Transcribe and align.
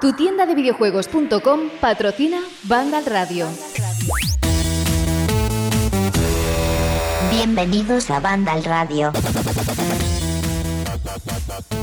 Tu 0.00 0.12
tienda 0.14 0.46
de 0.46 0.54
videojuegos.com 0.54 1.60
patrocina 1.80 2.40
Vandal 2.64 3.04
Radio. 3.06 3.46
Bienvenidos 7.30 8.10
a 8.10 8.20
Vandal 8.20 8.64
Radio. 8.64 9.12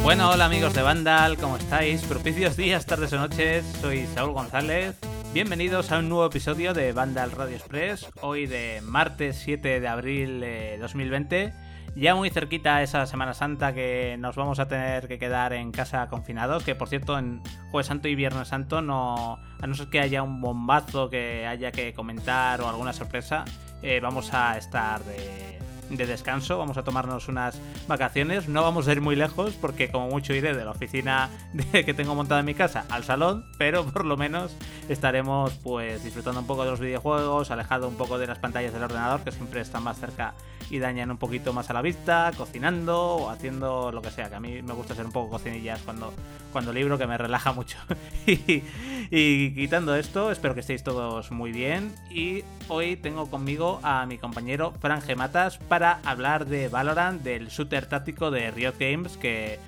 Bueno, 0.04 0.30
hola 0.30 0.46
amigos 0.46 0.74
de 0.74 0.82
Vandal, 0.82 1.38
¿cómo 1.38 1.58
estáis? 1.58 2.02
Propicios 2.04 2.56
días, 2.58 2.86
tardes 2.86 3.14
o 3.14 3.18
noches, 3.18 3.66
soy 3.82 4.06
Saúl 4.14 4.34
González. 4.34 4.96
Bienvenidos 5.34 5.92
a 5.92 6.00
un 6.00 6.10
nuevo 6.10 6.26
episodio 6.26 6.74
de 6.74 6.92
Vandal 6.92 7.32
Radio 7.32 7.56
Express, 7.56 8.08
hoy 8.22 8.48
de 8.48 8.82
martes 8.84 9.38
7 9.38 9.80
de 9.80 9.88
abril 9.88 10.40
de 10.40 10.78
2020. 10.80 11.67
Ya 11.98 12.14
muy 12.14 12.30
cerquita 12.30 12.84
esa 12.84 13.08
Semana 13.08 13.34
Santa 13.34 13.74
que 13.74 14.18
nos 14.20 14.36
vamos 14.36 14.60
a 14.60 14.68
tener 14.68 15.08
que 15.08 15.18
quedar 15.18 15.52
en 15.54 15.72
casa 15.72 16.08
confinados, 16.10 16.64
que 16.64 16.76
por 16.76 16.90
cierto 16.90 17.18
en 17.18 17.42
Jueves 17.72 17.88
Santo 17.88 18.08
y 18.08 18.14
Viernes 18.14 18.50
Santo 18.50 18.84
no, 18.84 19.40
a 19.60 19.66
no 19.66 19.74
ser 19.74 19.88
que 19.88 20.00
haya 20.00 20.22
un 20.22 20.40
bombazo 20.40 21.10
que 21.10 21.48
haya 21.48 21.72
que 21.72 21.96
comentar 21.96 22.62
o 22.62 22.70
alguna 22.70 22.94
sorpresa, 22.94 23.46
eh, 23.82 24.00
vamos 24.00 24.32
a 24.32 24.60
estar 24.60 25.04
de, 25.06 25.58
de 25.90 26.06
descanso, 26.06 26.58
vamos 26.58 26.78
a 26.78 26.84
tomarnos 26.84 27.28
unas 27.28 27.60
vacaciones, 27.88 28.48
no 28.48 28.62
vamos 28.62 28.88
a 28.88 28.92
ir 28.92 29.02
muy 29.02 29.16
lejos 29.16 29.54
porque 29.60 29.90
como 29.90 30.08
mucho 30.10 30.34
iré 30.34 30.54
de 30.54 30.66
la 30.66 30.72
oficina 30.72 31.30
que 31.72 31.94
tengo 31.94 32.16
montada 32.16 32.40
en 32.40 32.46
mi 32.46 32.54
casa 32.54 32.86
al 32.90 33.04
salón, 33.04 33.46
pero 33.58 33.86
por 33.86 34.06
lo 34.06 34.18
menos 34.18 34.56
estaremos 34.90 35.54
pues 35.64 36.04
disfrutando 36.04 36.42
un 36.42 36.48
poco 36.48 36.64
de 36.64 36.72
los 36.72 36.80
videojuegos, 36.80 37.52
alejado 37.52 37.88
un 37.88 37.96
poco 37.96 38.18
de 38.18 38.28
las 38.28 38.40
pantallas 38.40 38.74
del 38.74 38.84
ordenador 38.84 39.22
que 39.22 39.32
siempre 39.32 39.62
están 39.62 39.84
más 39.84 40.00
cerca 40.00 40.34
y 40.70 40.80
dañan 40.80 41.12
un 41.12 41.18
poquito 41.18 41.54
más 41.54 41.70
a 41.70 41.74
la 41.74 41.82
vista, 41.82 42.32
cocinando 42.36 43.16
o 43.16 43.30
haciendo 43.30 43.92
lo 43.92 44.02
que 44.02 44.12
sea, 44.12 44.30
que 44.30 44.36
a 44.36 44.40
mí 44.40 44.62
me 44.62 44.74
gusta 44.74 44.96
ser 44.96 45.06
un 45.06 45.12
poco 45.12 45.32
cocinillas 45.32 45.82
cuando, 45.84 46.14
cuando 46.52 46.74
libro, 46.74 46.98
que 46.98 47.08
me 47.08 47.18
relaja 47.18 47.54
mucho. 47.54 47.78
y, 48.28 49.54
quitando 49.54 49.96
esto, 49.96 50.32
espero 50.32 50.54
que 50.54 50.62
estéis 50.62 50.84
todos 50.84 51.32
muy 51.32 51.52
bien 51.52 51.94
y 52.10 52.44
hoy 52.68 52.98
tengo 52.98 53.30
conmigo 53.30 53.80
a 53.84 54.06
mi 54.06 54.18
compañero 54.18 54.74
Fran 54.80 55.02
Gematas 55.02 55.58
hablar 55.84 56.46
de 56.46 56.68
Valorant, 56.70 57.22
del 57.22 57.48
shooter 57.48 57.86
táctico 57.86 58.32
de 58.32 58.52
Riot 58.52 58.76
Games 58.80 59.18
que 59.18 59.60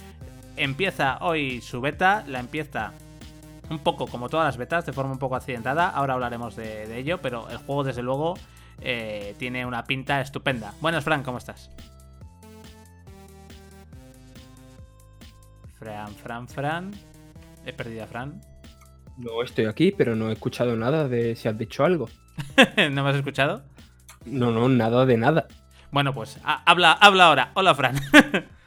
empieza 0.58 1.18
hoy 1.22 1.62
su 1.62 1.82
beta, 1.82 2.24
la 2.28 2.40
empieza 2.40 2.94
un 3.70 3.80
poco 3.80 4.08
como 4.08 4.30
todas 4.30 4.46
las 4.46 4.58
betas, 4.58 4.86
de 4.86 4.94
forma 4.94 5.12
un 5.12 5.20
poco 5.20 5.36
accidentada, 5.36 5.90
ahora 5.90 6.16
hablaremos 6.16 6.56
de, 6.56 6.88
de 6.88 6.98
ello, 6.98 7.20
pero 7.22 7.50
el 7.50 7.58
juego 7.58 7.84
desde 7.84 8.02
luego 8.02 8.36
eh, 8.82 9.36
tiene 9.38 9.66
una 9.66 9.84
pinta 9.84 10.22
estupenda. 10.22 10.74
Buenas, 10.82 11.04
Fran, 11.04 11.24
¿cómo 11.24 11.38
estás? 11.38 11.70
Fran, 15.78 16.14
Fran, 16.16 16.48
Fran. 16.48 16.92
He 17.66 17.74
perdido 17.74 18.04
a 18.04 18.08
Fran. 18.08 18.42
No 19.18 19.44
estoy 19.44 19.66
aquí, 19.66 19.92
pero 19.92 20.16
no 20.16 20.30
he 20.30 20.34
escuchado 20.34 20.76
nada 20.76 21.08
de 21.08 21.36
si 21.36 21.48
has 21.48 21.58
dicho 21.58 21.84
algo. 21.84 22.10
¿No 22.92 23.04
me 23.04 23.10
has 23.10 23.18
escuchado? 23.18 23.64
No, 24.26 24.52
no, 24.52 24.70
nada 24.70 25.06
de 25.06 25.18
nada. 25.18 25.48
Bueno, 25.92 26.14
pues 26.14 26.40
habla, 26.44 26.94
habla 26.94 27.26
ahora. 27.26 27.52
Hola, 27.56 27.74
Fran. 27.76 27.96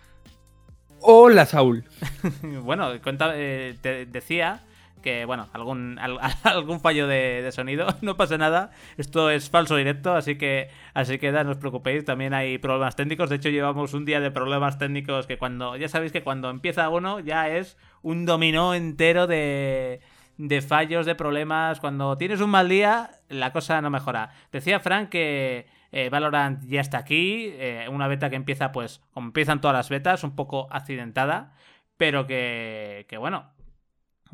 Hola, 1.00 1.46
Saúl. 1.46 1.84
bueno, 2.62 2.88
cuenta, 3.02 3.32
eh, 3.34 3.76
te 3.80 4.06
decía 4.06 4.62
que, 5.02 5.24
bueno, 5.24 5.48
algún, 5.52 5.98
algún 6.44 6.80
fallo 6.80 7.06
de, 7.06 7.42
de, 7.42 7.52
sonido, 7.52 7.86
no 8.00 8.16
pasa 8.16 8.38
nada. 8.38 8.70
Esto 8.96 9.30
es 9.30 9.50
falso 9.50 9.76
directo, 9.76 10.14
así 10.14 10.36
que, 10.36 10.70
así 10.94 11.18
que 11.18 11.32
no 11.32 11.50
os 11.50 11.58
preocupéis, 11.58 12.04
también 12.04 12.34
hay 12.34 12.58
problemas 12.58 12.96
técnicos. 12.96 13.30
De 13.30 13.36
hecho, 13.36 13.50
llevamos 13.50 13.94
un 13.94 14.04
día 14.04 14.20
de 14.20 14.30
problemas 14.30 14.78
técnicos 14.78 15.26
que 15.26 15.38
cuando, 15.38 15.76
ya 15.76 15.88
sabéis 15.88 16.12
que 16.12 16.22
cuando 16.22 16.50
empieza 16.50 16.88
uno 16.88 17.20
ya 17.20 17.48
es 17.48 17.76
un 18.02 18.24
dominó 18.24 18.74
entero 18.74 19.26
de, 19.26 20.00
de 20.38 20.62
fallos, 20.62 21.06
de 21.06 21.14
problemas. 21.14 21.80
Cuando 21.80 22.16
tienes 22.16 22.40
un 22.40 22.50
mal 22.50 22.68
día, 22.68 23.10
la 23.28 23.52
cosa 23.52 23.80
no 23.80 23.90
mejora. 23.90 24.30
Decía 24.52 24.80
Frank 24.80 25.08
que 25.08 25.66
eh, 25.92 26.08
Valorant 26.08 26.64
ya 26.64 26.80
está 26.80 26.98
aquí, 26.98 27.50
eh, 27.52 27.86
una 27.90 28.08
beta 28.08 28.30
que 28.30 28.36
empieza, 28.36 28.72
pues, 28.72 29.02
como 29.12 29.28
empiezan 29.28 29.60
todas 29.60 29.76
las 29.76 29.88
betas, 29.88 30.24
un 30.24 30.34
poco 30.34 30.66
accidentada, 30.70 31.54
pero 31.96 32.26
que, 32.26 33.06
que 33.08 33.18
bueno, 33.18 33.52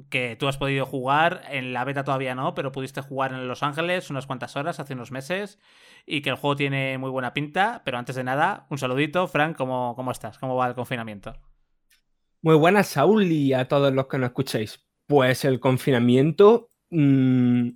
que 0.08 0.36
tú 0.36 0.48
has 0.48 0.56
podido 0.56 0.86
jugar, 0.86 1.42
en 1.50 1.72
la 1.72 1.84
beta 1.84 2.04
todavía 2.04 2.34
no, 2.34 2.54
pero 2.54 2.72
pudiste 2.72 3.02
jugar 3.02 3.32
en 3.32 3.48
Los 3.48 3.62
Ángeles 3.62 4.10
unas 4.10 4.26
cuantas 4.26 4.56
horas, 4.56 4.80
hace 4.80 4.94
unos 4.94 5.10
meses, 5.10 5.58
y 6.06 6.22
que 6.22 6.30
el 6.30 6.36
juego 6.36 6.56
tiene 6.56 6.96
muy 6.98 7.10
buena 7.10 7.34
pinta, 7.34 7.82
pero 7.84 7.98
antes 7.98 8.16
de 8.16 8.24
nada, 8.24 8.66
un 8.70 8.78
saludito, 8.78 9.26
Frank, 9.26 9.56
¿cómo, 9.56 9.94
cómo 9.96 10.12
estás? 10.12 10.38
¿Cómo 10.38 10.56
va 10.56 10.68
el 10.68 10.74
confinamiento? 10.74 11.36
Muy 12.40 12.54
buenas, 12.54 12.86
Saúl, 12.86 13.24
y 13.24 13.52
a 13.52 13.66
todos 13.66 13.92
los 13.92 14.06
que 14.06 14.18
nos 14.18 14.28
escuchéis. 14.28 14.86
Pues 15.06 15.44
el 15.44 15.58
confinamiento, 15.58 16.70
mmm, 16.90 17.70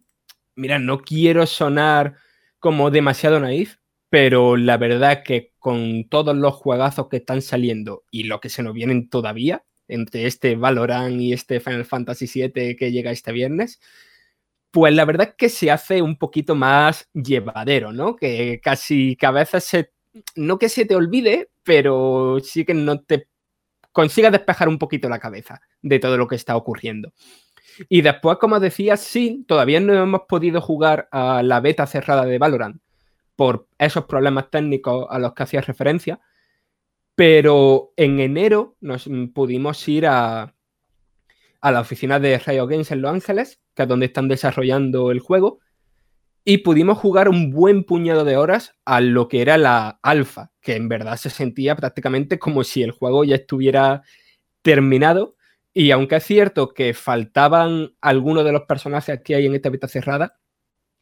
mira, 0.55 0.79
no 0.79 1.01
quiero 1.01 1.47
sonar 1.47 2.15
como 2.63 2.93
demasiado 2.93 3.41
naif, 3.41 3.79
pero 4.09 4.57
la 4.57 4.77
verdad 4.77 5.25
que 5.25 5.53
con 5.59 6.09
todos 6.09 6.37
los 6.37 6.55
juegazos 6.55 7.09
que 7.09 7.17
están 7.17 7.43
saliendo 7.43 8.05
y 8.13 8.23
lo 8.23 8.41
que 8.41 8.51
se 8.51 8.63
nos 8.63 8.73
vienen 8.73 9.09
todavía, 9.09 9.65
entre 9.89 10.27
este 10.27 10.55
Valorant 10.55 11.21
y 11.21 11.33
este 11.33 11.59
Final 11.59 11.85
Fantasy 11.85 12.27
VII 12.33 12.77
que 12.77 12.93
llega 12.93 13.11
este 13.11 13.33
viernes, 13.33 13.81
pues 14.71 14.95
la 14.95 15.05
verdad 15.05 15.35
que 15.37 15.49
se 15.49 15.73
hace 15.73 16.03
un 16.03 16.17
poquito 16.17 16.55
más 16.55 17.11
llevadero, 17.13 17.93
¿no? 17.93 18.15
Que 18.15 18.61
casi 18.63 19.17
que 19.17 19.27
a 19.27 19.33
veces 19.33 19.65
se, 19.65 19.93
no 20.37 20.57
que 20.57 20.69
se 20.69 20.85
te 20.87 20.95
olvide, 20.95 21.51
pero 21.65 22.39
sí 22.45 22.65
que 22.65 22.75
no 22.75 23.01
te 23.01 23.29
consiga 23.91 24.31
despejar 24.31 24.69
un 24.69 24.79
poquito 24.79 25.09
la 25.09 25.19
cabeza 25.19 25.61
de 25.83 25.99
todo 25.99 26.17
lo 26.17 26.29
que 26.29 26.37
está 26.37 26.57
ocurriendo. 26.57 27.13
Y 27.89 28.03
después, 28.03 28.39
como 28.39 28.61
decía, 28.61 28.97
sí, 28.97 29.45
todavía 29.47 29.81
no 29.81 29.95
hemos 29.95 30.23
podido 30.29 30.61
jugar 30.61 31.09
a 31.11 31.43
la 31.43 31.61
beta 31.61 31.87
cerrada 31.87 32.25
de 32.25 32.39
Valorant 32.39 32.81
por 33.37 33.67
esos 33.79 34.05
problemas 34.05 34.51
técnicos 34.51 35.07
a 35.09 35.19
los 35.19 35.33
que 35.35 35.43
hacía 35.43 35.61
referencia, 35.63 36.21
pero 37.15 37.93
en 37.97 38.21
enero 38.21 38.77
nos 38.81 39.09
pudimos 39.35 39.89
ir 39.89 40.07
a, 40.07 40.55
a 41.61 41.71
la 41.71 41.81
oficina 41.81 42.21
de 42.21 42.39
Riot 42.39 42.67
Games 42.67 42.91
en 42.91 43.03
Los 43.03 43.13
Ángeles, 43.13 43.61
que 43.75 43.83
es 43.83 43.89
donde 43.89 44.07
están 44.07 44.29
desarrollando 44.29 45.11
el 45.11 45.21
juego, 45.21 45.61
y 46.45 46.59
pudimos 46.59 46.99
jugar 46.99 47.29
un 47.29 47.51
buen 47.53 47.85
puñado 47.85 48.25
de 48.25 48.37
horas 48.37 48.75
a 48.85 49.01
lo 49.01 49.29
que 49.29 49.43
era 49.43 49.57
la 49.59 50.01
alfa, 50.03 50.51
que 50.61 50.75
en 50.75 50.89
verdad 50.89 51.17
se 51.17 51.31
sentía 51.31 51.77
prácticamente 51.77 52.39
como 52.39 52.65
si 52.65 52.83
el 52.83 52.91
juego 52.91 53.25
ya 53.25 53.37
estuviera 53.37 54.03
terminado. 54.63 55.37
Y 55.75 55.91
aunque 55.91 56.17
es 56.17 56.25
cierto 56.25 56.75
que 56.75 56.95
faltaban 56.95 57.95
algunos 58.01 58.45
de 58.45 58.53
los 58.53 58.63
personajes 58.63 59.21
que 59.25 59.35
hay 59.35 59.47
en 59.47 59.55
esta 59.55 59.71
beta 59.71 59.89
cerrada, 59.89 60.39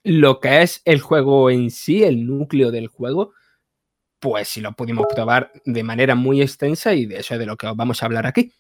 lo 0.04 0.40
que 0.40 0.62
es 0.62 0.82
el 0.84 1.00
juego 1.00 1.50
en 1.50 1.70
sí, 1.70 2.04
el 2.04 2.26
núcleo 2.26 2.70
del 2.70 2.88
juego, 2.88 3.32
pues 4.20 4.48
sí 4.48 4.60
lo 4.60 4.72
pudimos 4.72 5.06
probar 5.12 5.52
de 5.64 5.82
manera 5.82 6.14
muy 6.14 6.42
extensa 6.42 6.94
y 6.94 7.06
de 7.06 7.18
eso 7.18 7.34
es 7.34 7.40
de 7.40 7.46
lo 7.46 7.56
que 7.56 7.66
os 7.66 7.76
vamos 7.76 8.02
a 8.02 8.06
hablar 8.06 8.26
aquí. 8.26 8.52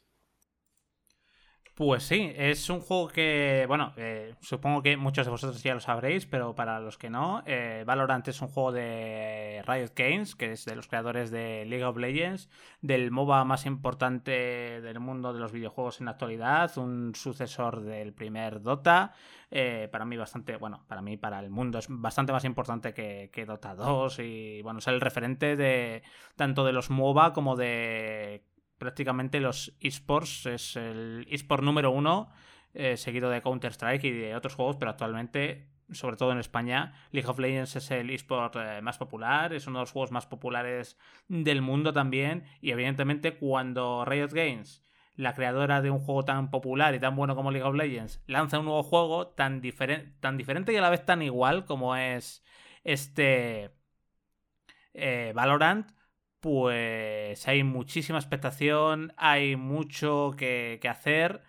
Pues 1.80 2.02
sí, 2.02 2.30
es 2.36 2.68
un 2.68 2.80
juego 2.80 3.08
que, 3.08 3.64
bueno, 3.66 3.94
eh, 3.96 4.34
supongo 4.42 4.82
que 4.82 4.98
muchos 4.98 5.24
de 5.24 5.30
vosotros 5.30 5.62
ya 5.62 5.72
lo 5.72 5.80
sabréis, 5.80 6.26
pero 6.26 6.54
para 6.54 6.78
los 6.78 6.98
que 6.98 7.08
no, 7.08 7.42
eh, 7.46 7.84
Valorant 7.86 8.28
es 8.28 8.42
un 8.42 8.48
juego 8.48 8.70
de 8.70 9.62
Riot 9.66 9.92
Games, 9.96 10.36
que 10.36 10.52
es 10.52 10.66
de 10.66 10.76
los 10.76 10.88
creadores 10.88 11.30
de 11.30 11.64
League 11.64 11.84
of 11.86 11.96
Legends, 11.96 12.50
del 12.82 13.10
MOBA 13.10 13.46
más 13.46 13.64
importante 13.64 14.30
del 14.82 15.00
mundo 15.00 15.32
de 15.32 15.40
los 15.40 15.52
videojuegos 15.52 16.00
en 16.00 16.04
la 16.04 16.10
actualidad, 16.10 16.76
un 16.76 17.14
sucesor 17.14 17.80
del 17.80 18.12
primer 18.12 18.60
Dota, 18.60 19.14
eh, 19.50 19.88
para 19.90 20.04
mí 20.04 20.18
bastante, 20.18 20.56
bueno, 20.56 20.84
para 20.86 21.00
mí, 21.00 21.16
para 21.16 21.40
el 21.40 21.48
mundo 21.48 21.78
es 21.78 21.86
bastante 21.88 22.30
más 22.30 22.44
importante 22.44 22.92
que, 22.92 23.30
que 23.32 23.46
Dota 23.46 23.74
2 23.74 24.18
y, 24.18 24.60
bueno, 24.60 24.80
es 24.80 24.86
el 24.86 25.00
referente 25.00 25.56
de 25.56 26.02
tanto 26.36 26.62
de 26.66 26.72
los 26.74 26.90
MOBA 26.90 27.32
como 27.32 27.56
de 27.56 28.44
prácticamente 28.80 29.38
los 29.38 29.76
esports. 29.80 30.46
Es 30.46 30.74
el 30.74 31.28
esport 31.30 31.62
número 31.62 31.92
uno, 31.92 32.32
eh, 32.74 32.96
seguido 32.96 33.30
de 33.30 33.42
Counter-Strike 33.42 34.04
y 34.04 34.10
de 34.10 34.34
otros 34.34 34.54
juegos, 34.54 34.76
pero 34.76 34.90
actualmente, 34.90 35.68
sobre 35.92 36.16
todo 36.16 36.32
en 36.32 36.38
España, 36.38 36.94
League 37.12 37.28
of 37.28 37.38
Legends 37.38 37.76
es 37.76 37.90
el 37.90 38.10
esport 38.10 38.56
eh, 38.56 38.80
más 38.80 38.96
popular, 38.96 39.52
es 39.52 39.66
uno 39.66 39.78
de 39.78 39.82
los 39.82 39.92
juegos 39.92 40.10
más 40.10 40.26
populares 40.26 40.98
del 41.28 41.62
mundo 41.62 41.92
también. 41.92 42.44
Y 42.62 42.70
evidentemente, 42.72 43.36
cuando 43.36 44.04
Riot 44.06 44.32
Games, 44.32 44.82
la 45.14 45.34
creadora 45.34 45.82
de 45.82 45.90
un 45.90 45.98
juego 46.00 46.24
tan 46.24 46.50
popular 46.50 46.94
y 46.94 47.00
tan 47.00 47.14
bueno 47.14 47.36
como 47.36 47.50
League 47.50 47.68
of 47.68 47.76
Legends, 47.76 48.22
lanza 48.26 48.58
un 48.58 48.64
nuevo 48.64 48.82
juego 48.82 49.28
tan, 49.28 49.60
diferen 49.60 50.16
tan 50.20 50.38
diferente 50.38 50.72
y 50.72 50.76
a 50.76 50.80
la 50.80 50.90
vez 50.90 51.04
tan 51.04 51.20
igual 51.20 51.66
como 51.66 51.94
es 51.96 52.42
este 52.82 53.72
eh, 54.94 55.32
Valorant 55.34 55.99
pues 56.40 57.46
hay 57.46 57.62
muchísima 57.62 58.18
expectación, 58.18 59.12
hay 59.16 59.56
mucho 59.56 60.34
que, 60.36 60.80
hacer 60.88 61.42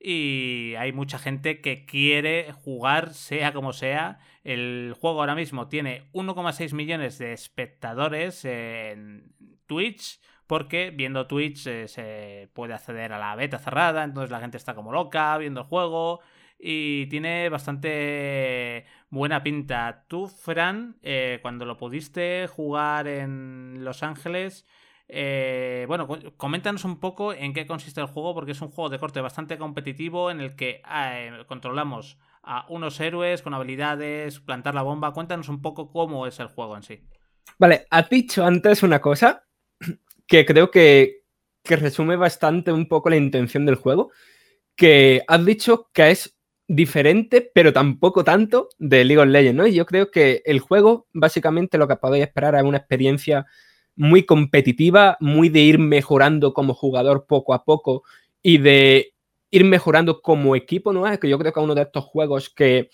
y 0.00 0.74
hay 0.78 0.92
mucha 0.92 1.18
gente 1.18 1.60
que 1.60 1.84
quiere 1.84 2.52
jugar 2.52 3.14
sea 3.14 3.52
como 3.52 3.72
sea. 3.72 4.18
El 4.44 4.94
juego 4.98 5.20
ahora 5.20 5.34
mismo 5.34 5.68
tiene 5.68 6.08
1,6 6.12 6.72
millones 6.72 7.18
de 7.18 7.32
espectadores 7.32 8.44
en 8.44 9.34
Twitch, 9.66 10.20
porque 10.46 10.90
viendo 10.90 11.26
Twitch 11.26 11.66
eh, 11.66 11.88
se 11.88 12.48
puede 12.54 12.74
acceder 12.74 13.12
a 13.12 13.18
la 13.18 13.36
beta 13.36 13.58
cerrada, 13.58 14.04
entonces 14.04 14.30
la 14.30 14.40
gente 14.40 14.56
está 14.56 14.74
como 14.74 14.92
loca 14.92 15.36
viendo 15.36 15.60
el 15.60 15.66
juego 15.66 16.20
y 16.58 17.06
tiene 17.06 17.48
bastante 17.48 18.84
buena 19.10 19.42
pinta. 19.42 20.04
Tú, 20.08 20.26
Fran, 20.26 20.96
eh, 21.02 21.38
cuando 21.40 21.64
lo 21.64 21.76
pudiste 21.76 22.46
jugar 22.48 23.06
en 23.06 23.84
Los 23.84 24.02
Ángeles, 24.02 24.66
eh, 25.08 25.84
bueno, 25.88 26.08
coméntanos 26.36 26.84
un 26.84 27.00
poco 27.00 27.32
en 27.32 27.54
qué 27.54 27.66
consiste 27.66 28.00
el 28.00 28.08
juego, 28.08 28.34
porque 28.34 28.52
es 28.52 28.60
un 28.60 28.70
juego 28.70 28.90
de 28.90 28.98
corte 28.98 29.20
bastante 29.20 29.56
competitivo 29.56 30.30
en 30.30 30.40
el 30.40 30.56
que 30.56 30.82
eh, 30.92 31.44
controlamos 31.46 32.18
a 32.42 32.66
unos 32.68 32.98
héroes 33.00 33.42
con 33.42 33.54
habilidades, 33.54 34.40
plantar 34.40 34.74
la 34.74 34.82
bomba. 34.82 35.12
Cuéntanos 35.12 35.48
un 35.48 35.62
poco 35.62 35.90
cómo 35.90 36.26
es 36.26 36.40
el 36.40 36.48
juego 36.48 36.76
en 36.76 36.82
sí. 36.82 37.00
Vale, 37.58 37.86
has 37.90 38.08
dicho 38.10 38.44
antes 38.44 38.82
una 38.82 39.00
cosa 39.00 39.44
que 40.26 40.44
creo 40.44 40.70
que, 40.70 41.22
que 41.62 41.76
resume 41.76 42.16
bastante 42.16 42.72
un 42.72 42.88
poco 42.88 43.10
la 43.10 43.16
intención 43.16 43.64
del 43.64 43.76
juego, 43.76 44.10
que 44.76 45.22
has 45.26 45.44
dicho 45.44 45.90
que 45.92 46.10
es 46.10 46.37
diferente, 46.68 47.50
pero 47.54 47.72
tampoco 47.72 48.22
tanto 48.22 48.68
de 48.78 49.04
League 49.04 49.20
of 49.20 49.28
Legends, 49.28 49.56
¿no? 49.56 49.66
Y 49.66 49.74
yo 49.74 49.86
creo 49.86 50.10
que 50.10 50.42
el 50.44 50.60
juego, 50.60 51.06
básicamente, 51.14 51.78
lo 51.78 51.88
que 51.88 51.96
podéis 51.96 52.26
esperar 52.26 52.54
es 52.54 52.62
una 52.62 52.76
experiencia 52.76 53.46
muy 53.96 54.24
competitiva, 54.24 55.16
muy 55.18 55.48
de 55.48 55.60
ir 55.60 55.78
mejorando 55.78 56.52
como 56.52 56.74
jugador 56.74 57.26
poco 57.26 57.54
a 57.54 57.64
poco 57.64 58.04
y 58.42 58.58
de 58.58 59.14
ir 59.50 59.64
mejorando 59.64 60.20
como 60.20 60.54
equipo, 60.54 60.92
¿no? 60.92 61.06
Es 61.06 61.18
que 61.18 61.28
yo 61.28 61.38
creo 61.38 61.52
que 61.52 61.58
es 61.58 61.64
uno 61.64 61.74
de 61.74 61.82
estos 61.82 62.04
juegos 62.04 62.50
que, 62.50 62.90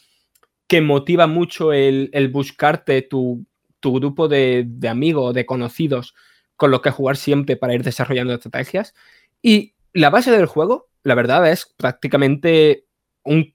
que 0.68 0.80
motiva 0.80 1.26
mucho 1.26 1.72
el, 1.72 2.10
buscarte 2.32 3.02
tu, 3.02 3.44
grupo 3.82 4.28
de, 4.28 4.64
de 4.66 4.88
amigos, 4.88 5.34
de 5.34 5.44
conocidos, 5.44 6.14
con 6.56 6.70
los 6.70 6.80
que 6.80 6.90
jugar 6.90 7.16
siempre 7.16 7.56
para 7.56 7.74
ir 7.74 7.82
desarrollando 7.82 8.32
estrategias. 8.32 8.94
Y 9.42 9.74
la 9.92 10.10
base 10.10 10.30
del 10.30 10.46
juego, 10.46 10.88
la 11.02 11.16
verdad, 11.16 11.50
es 11.50 11.66
prácticamente 11.76 12.86
un 13.24 13.53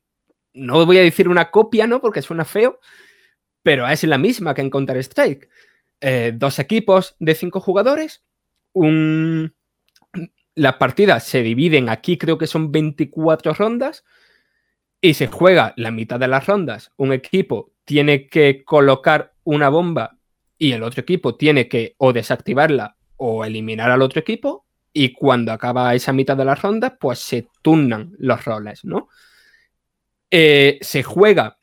no 0.60 0.86
voy 0.86 0.98
a 0.98 1.04
decir 1.04 1.28
una 1.30 1.52
copia, 1.52 1.88
¿no? 1.88 2.02
Porque 2.02 2.22
suena 2.22 2.46
feo, 2.46 2.80
pero 3.64 3.88
es 3.88 4.04
la 4.04 4.18
misma 4.18 4.54
que 4.54 4.62
en 4.62 4.70
Counter-Strike. 4.70 5.50
Eh, 6.02 6.34
dos 6.36 6.60
equipos 6.60 7.16
de 7.20 7.36
cinco 7.36 7.60
jugadores, 7.60 8.24
un... 8.74 9.54
las 10.56 10.76
partidas 10.76 11.24
se 11.26 11.44
dividen, 11.44 11.90
aquí 11.90 12.18
creo 12.18 12.38
que 12.38 12.48
son 12.48 12.72
24 12.72 13.54
rondas, 13.54 14.04
y 15.02 15.14
se 15.14 15.28
juega 15.28 15.74
la 15.78 15.92
mitad 15.92 16.20
de 16.20 16.28
las 16.28 16.46
rondas. 16.46 16.92
Un 16.98 17.14
equipo 17.14 17.72
tiene 17.86 18.28
que 18.28 18.64
colocar 18.64 19.34
una 19.44 19.70
bomba 19.70 20.18
y 20.58 20.74
el 20.74 20.84
otro 20.84 21.02
equipo 21.02 21.36
tiene 21.36 21.68
que 21.70 21.96
o 21.98 22.12
desactivarla 22.12 22.98
o 23.16 23.46
eliminar 23.46 23.92
al 23.92 24.02
otro 24.02 24.20
equipo, 24.22 24.66
y 24.94 25.14
cuando 25.14 25.52
acaba 25.52 25.94
esa 25.94 26.14
mitad 26.14 26.36
de 26.36 26.46
las 26.46 26.62
rondas, 26.62 26.94
pues 27.00 27.20
se 27.20 27.48
turnan 27.62 28.16
los 28.18 28.44
roles, 28.46 28.84
¿no? 28.84 29.10
Eh, 30.32 30.78
se 30.82 31.04
juega 31.04 31.60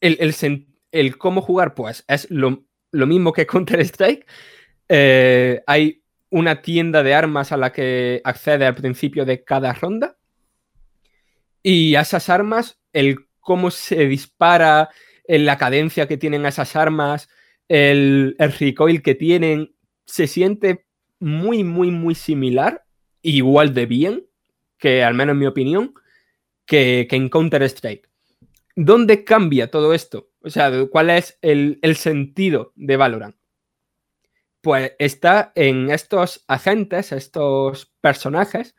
el, 0.00 1.16
cómo 1.16 1.42
jugar, 1.42 1.74
pues 1.74 2.04
es 2.08 2.28
lo, 2.30 2.64
mismo 2.92 3.32
que 3.32 3.46
Counter-Strike. 3.46 4.26
Eh, 4.88 5.62
hay 5.66 6.02
una 6.30 6.62
tienda 6.62 7.02
de 7.02 7.14
armas 7.14 7.52
a 7.52 7.56
la 7.56 7.72
que 7.72 8.20
accede 8.24 8.66
al 8.66 8.74
principio 8.74 9.24
de 9.24 9.44
cada 9.44 9.72
ronda. 9.72 10.16
Y 11.62 11.94
a 11.94 12.00
esas 12.00 12.28
armas, 12.28 12.80
el 12.92 13.26
cómo 13.38 13.70
se 13.70 14.06
dispara, 14.06 14.90
la 15.28 15.58
cadencia 15.58 16.08
que 16.08 16.16
tienen 16.16 16.46
esas 16.46 16.74
armas, 16.74 17.28
el, 17.68 18.34
el 18.38 18.52
recoil 18.52 19.02
que 19.02 19.14
tienen, 19.14 19.74
se 20.04 20.26
siente 20.26 20.86
muy, 21.20 21.62
muy, 21.62 21.90
muy 21.92 22.16
similar, 22.16 22.84
igual 23.22 23.74
de 23.74 23.86
bien, 23.86 24.26
que 24.78 25.04
al 25.04 25.14
menos 25.14 25.34
en 25.34 25.38
mi 25.38 25.46
opinión, 25.46 25.94
que, 26.66 27.06
en 27.10 27.28
Counter-Strike. 27.28 28.08
¿Dónde 28.74 29.24
cambia 29.24 29.70
todo 29.70 29.92
esto? 29.94 30.30
O 30.40 30.50
sea, 30.50 30.70
¿cuál 30.90 31.10
es 31.10 31.38
el, 31.42 31.78
sentido 31.96 32.72
de 32.74 32.96
Valorant? 32.96 33.36
Pues 34.60 34.92
está 34.98 35.52
en 35.54 35.90
estos 35.90 36.44
agentes, 36.46 37.12
estos 37.12 37.92
personajes 38.00 38.76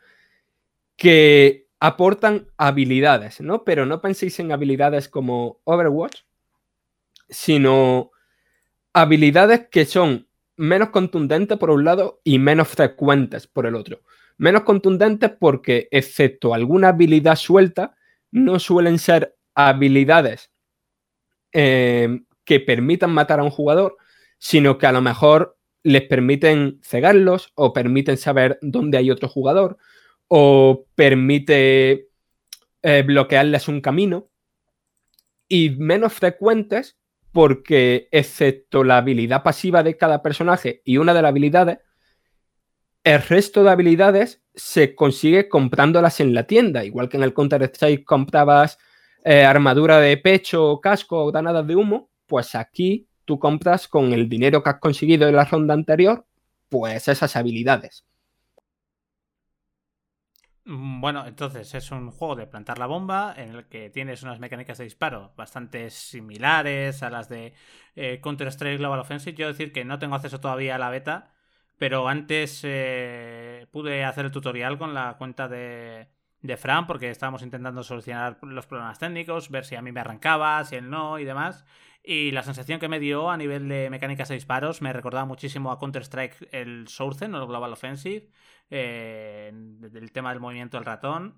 que 0.96 1.68
aportan 1.80 2.48
habilidades, 2.58 3.42
¿no? 3.42 3.64
Pero 3.66 3.86
no 3.86 4.02
penséis 4.02 4.40
en 4.40 4.52
habilidades 4.52 5.10
como 5.10 5.60
Overwatch, 5.66 6.22
sino 7.30 8.12
habilidades 8.94 9.68
que 9.70 9.86
son 9.86 10.28
menos 10.56 10.90
contundentes 10.90 11.58
por 11.58 11.72
un 11.72 11.84
lado 11.84 12.22
y 12.24 12.40
menos 12.40 12.70
frecuentes 12.70 13.48
por 13.48 13.66
el 13.66 13.76
otro. 13.76 14.02
Menos 14.38 14.64
contundentes 14.64 15.32
porque, 15.40 15.88
excepto 15.92 16.54
alguna 16.54 16.90
habilidad 16.90 17.36
suelta, 17.36 17.96
no 18.32 18.60
suelen 18.60 19.00
ser 19.00 19.36
habilidades 19.54 20.52
eh, 21.52 22.22
que 22.44 22.60
permitan 22.60 23.12
matar 23.12 23.40
a 23.40 23.44
un 23.44 23.52
jugador, 23.52 23.98
sino 24.40 24.78
que 24.78 24.88
a 24.88 24.92
lo 24.92 25.02
mejor 25.02 25.58
les 25.84 26.04
permiten 26.04 26.80
cegarlos 26.82 27.52
o 27.56 27.74
permiten 27.74 28.18
saber 28.18 28.58
dónde 28.62 28.98
hay 28.98 29.12
otro 29.12 29.28
jugador 29.28 29.78
o 30.28 30.88
permite 30.96 32.10
eh, 32.82 33.04
bloquearles 33.06 33.68
un 33.68 33.82
camino. 33.82 34.30
Y 35.48 35.72
menos 35.72 36.14
frecuentes 36.14 36.98
porque 37.32 38.08
excepto 38.12 38.84
la 38.84 38.98
habilidad 38.98 39.44
pasiva 39.44 39.84
de 39.84 39.98
cada 39.98 40.22
personaje 40.22 40.82
y 40.86 40.98
una 40.98 41.14
de 41.14 41.22
las 41.22 41.30
habilidades, 41.30 41.80
el 43.04 43.22
resto 43.22 43.64
de 43.64 43.72
habilidades 43.72 44.42
se 44.56 44.96
consigue 44.96 45.50
comprándolas 45.50 46.20
en 46.20 46.34
la 46.34 46.44
tienda, 46.44 46.86
igual 46.86 47.10
que 47.10 47.18
en 47.18 47.24
el 47.24 47.34
Counter-Strike 47.34 48.06
comprabas 48.06 48.78
eh, 49.24 49.44
armadura 49.44 50.00
de 50.00 50.18
pecho, 50.18 50.80
casco 50.82 51.24
o 51.24 51.32
granadas 51.32 51.68
de 51.68 51.76
humo, 51.76 52.10
pues 52.28 52.56
aquí 52.56 53.08
tú 53.26 53.40
compras 53.40 53.88
con 53.88 54.14
el 54.14 54.30
dinero 54.30 54.64
que 54.64 54.70
has 54.70 54.80
conseguido 54.80 55.28
en 55.28 55.36
la 55.36 55.46
ronda 55.46 55.74
anterior, 55.74 56.26
pues 56.70 57.08
esas 57.08 57.36
habilidades. 57.36 58.06
Mm, 60.66 61.02
bueno, 61.02 61.26
entonces 61.28 61.74
es 61.76 61.92
un 61.92 62.10
juego 62.12 62.36
de 62.36 62.48
plantar 62.48 62.80
la 62.80 62.86
bomba 62.86 63.34
en 63.36 63.50
el 63.50 63.66
que 63.68 63.90
tienes 63.90 64.24
unas 64.24 64.40
mecánicas 64.40 64.78
de 64.78 64.86
disparo 64.86 65.34
bastante 65.36 65.90
similares 65.90 67.04
a 67.04 67.10
las 67.10 67.28
de 67.28 67.54
eh, 67.96 68.22
Counter-Strike 68.22 68.80
Global 68.80 69.00
Offensive. 69.00 69.36
Yo 69.36 69.48
decir 69.48 69.74
que 69.74 69.84
no 69.84 70.00
tengo 70.00 70.16
acceso 70.16 70.40
todavía 70.40 70.76
a 70.76 70.78
la 70.80 70.90
beta, 70.90 71.33
pero 71.84 72.08
antes 72.08 72.62
eh, 72.64 73.68
pude 73.70 74.06
hacer 74.06 74.24
el 74.24 74.32
tutorial 74.32 74.78
con 74.78 74.94
la 74.94 75.18
cuenta 75.18 75.50
de, 75.50 76.08
de 76.40 76.56
Fran 76.56 76.88
porque 76.88 77.10
estábamos 77.10 77.42
intentando 77.42 77.84
solucionar 77.84 78.38
los 78.42 78.66
problemas 78.68 79.00
técnicos, 79.00 79.50
ver 79.50 79.66
si 79.66 79.76
a 79.76 79.82
mí 79.82 79.92
me 79.92 80.00
arrancaba, 80.00 80.64
si 80.64 80.78
él 80.78 80.90
no 80.90 81.20
y 81.20 81.26
demás. 81.26 81.66
Y 82.02 82.32
la 82.32 82.42
sensación 82.42 82.80
que 82.80 82.88
me 82.88 83.02
dio 83.02 83.30
a 83.30 83.36
nivel 83.36 83.68
de 83.68 83.90
mecánicas 83.90 84.30
de 84.30 84.36
disparos 84.36 84.82
me 84.82 84.94
recordaba 84.94 85.26
muchísimo 85.26 85.74
a 85.74 85.78
Counter-Strike 85.78 86.48
el 86.54 86.88
Sourcen 86.88 87.36
el 87.36 87.48
Global 87.48 87.74
Offensive, 87.74 88.30
eh, 88.70 89.52
el 89.94 90.12
tema 90.14 90.30
del 90.30 90.40
movimiento 90.40 90.78
del 90.78 90.86
ratón. 90.86 91.36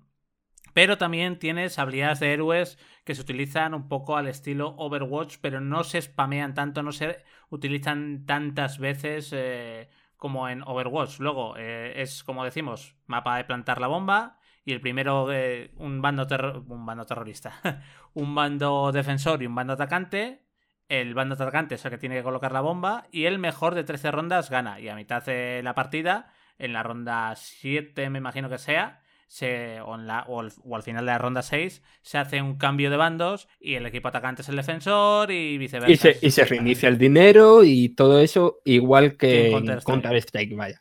Pero 0.74 0.96
también 0.96 1.40
tienes 1.40 1.76
habilidades 1.80 2.20
de 2.20 2.32
héroes 2.32 2.78
que 3.02 3.16
se 3.16 3.22
utilizan 3.22 3.74
un 3.74 3.88
poco 3.88 4.16
al 4.16 4.28
estilo 4.28 4.76
Overwatch, 4.76 5.38
pero 5.40 5.60
no 5.60 5.82
se 5.82 6.00
spamean 6.00 6.54
tanto, 6.54 6.84
no 6.84 6.92
se 6.92 7.24
utilizan 7.50 8.26
tantas 8.26 8.78
veces. 8.78 9.32
Eh, 9.32 9.88
como 10.16 10.48
en 10.48 10.62
Overwatch. 10.62 11.20
Luego 11.20 11.56
eh, 11.56 11.94
es, 11.96 12.24
como 12.24 12.44
decimos, 12.44 12.96
mapa 13.06 13.36
de 13.36 13.44
plantar 13.44 13.80
la 13.80 13.86
bomba. 13.86 14.38
Y 14.64 14.72
el 14.72 14.80
primero, 14.80 15.28
de 15.28 15.72
un, 15.76 16.02
bando 16.02 16.26
un 16.68 16.86
bando 16.86 17.06
terrorista, 17.06 17.60
un 18.14 18.34
bando 18.34 18.90
defensor 18.92 19.42
y 19.42 19.46
un 19.46 19.54
bando 19.54 19.74
atacante. 19.74 20.42
El 20.88 21.14
bando 21.14 21.34
atacante 21.34 21.76
es 21.76 21.84
el 21.84 21.90
que 21.90 21.98
tiene 21.98 22.16
que 22.16 22.22
colocar 22.22 22.52
la 22.52 22.60
bomba. 22.60 23.06
Y 23.12 23.26
el 23.26 23.38
mejor 23.38 23.74
de 23.74 23.84
13 23.84 24.10
rondas 24.10 24.50
gana. 24.50 24.80
Y 24.80 24.88
a 24.88 24.96
mitad 24.96 25.24
de 25.24 25.60
la 25.62 25.74
partida, 25.74 26.32
en 26.58 26.72
la 26.72 26.82
ronda 26.82 27.34
7 27.36 28.10
me 28.10 28.18
imagino 28.18 28.48
que 28.48 28.58
sea, 28.58 29.02
se, 29.26 29.80
o, 29.80 29.94
al, 29.94 30.82
final 30.82 31.04
de 31.04 31.12
la 31.12 31.18
ronda 31.18 31.42
6 31.42 31.82
se 32.02 32.18
hace 32.18 32.40
un 32.40 32.56
cambio 32.56 32.90
de 32.90 32.96
bandos 32.96 33.48
y 33.60 33.74
el 33.74 33.86
equipo 33.86 34.08
atacante 34.08 34.42
es 34.42 34.48
el 34.48 34.56
defensor 34.56 35.30
y 35.30 35.58
viceversa. 35.58 36.10
Y 36.20 36.30
se, 36.30 36.44
reinicia 36.44 36.88
el 36.88 36.98
dinero 36.98 37.64
y 37.64 37.90
todo 37.90 38.20
eso 38.20 38.60
igual 38.64 39.16
que 39.16 39.50
en 39.50 39.80
Counter-Strike, 39.80 40.54
vaya. 40.54 40.80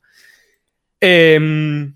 Em, 1.02 1.96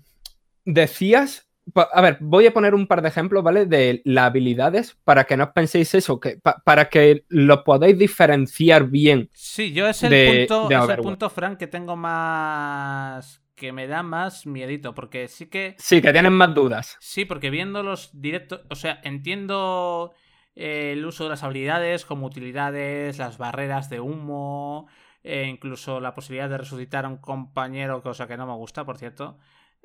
decías, 0.64 1.48
a 1.74 2.00
ver, 2.00 2.18
voy 2.20 2.46
a 2.46 2.52
poner 2.52 2.74
un 2.74 2.86
par 2.86 3.02
de 3.02 3.08
ejemplos, 3.08 3.42
¿vale? 3.42 3.66
De 3.66 4.02
las 4.04 4.26
habilidades 4.26 4.96
para 5.04 5.24
que 5.24 5.36
no 5.36 5.44
os 5.44 5.50
penséis 5.50 5.94
eso, 5.94 6.18
que, 6.18 6.38
para 6.64 6.88
que 6.88 7.24
lo 7.28 7.64
podáis 7.64 7.98
diferenciar 7.98 8.88
bien. 8.88 9.30
Sí, 9.32 9.72
yo 9.72 9.86
es 9.88 10.02
el, 10.02 10.46
punto, 10.48 10.70
es 10.70 10.88
el 10.88 10.96
punto, 10.98 11.30
Frank, 11.30 11.58
que 11.58 11.66
tengo 11.66 11.96
más 11.96 13.40
que 13.60 13.72
me 13.72 13.86
da 13.86 14.02
más 14.02 14.46
miedito, 14.46 14.94
porque 14.94 15.28
sí 15.28 15.46
que... 15.46 15.74
Sí, 15.78 16.00
que 16.00 16.12
tienen 16.12 16.32
más 16.32 16.54
dudas. 16.54 16.96
Sí, 16.98 17.26
porque 17.26 17.50
viendo 17.50 17.82
los 17.82 18.18
directos, 18.18 18.62
o 18.70 18.74
sea, 18.74 19.00
entiendo 19.04 20.14
eh, 20.54 20.92
el 20.94 21.04
uso 21.04 21.24
de 21.24 21.30
las 21.30 21.42
habilidades 21.42 22.06
como 22.06 22.26
utilidades, 22.26 23.18
las 23.18 23.36
barreras 23.36 23.90
de 23.90 24.00
humo, 24.00 24.88
e 25.22 25.44
incluso 25.44 26.00
la 26.00 26.14
posibilidad 26.14 26.48
de 26.48 26.56
resucitar 26.56 27.04
a 27.04 27.08
un 27.08 27.18
compañero, 27.18 28.02
cosa 28.02 28.26
que 28.26 28.38
no 28.38 28.46
me 28.46 28.54
gusta, 28.54 28.86
por 28.86 28.96
cierto. 28.96 29.36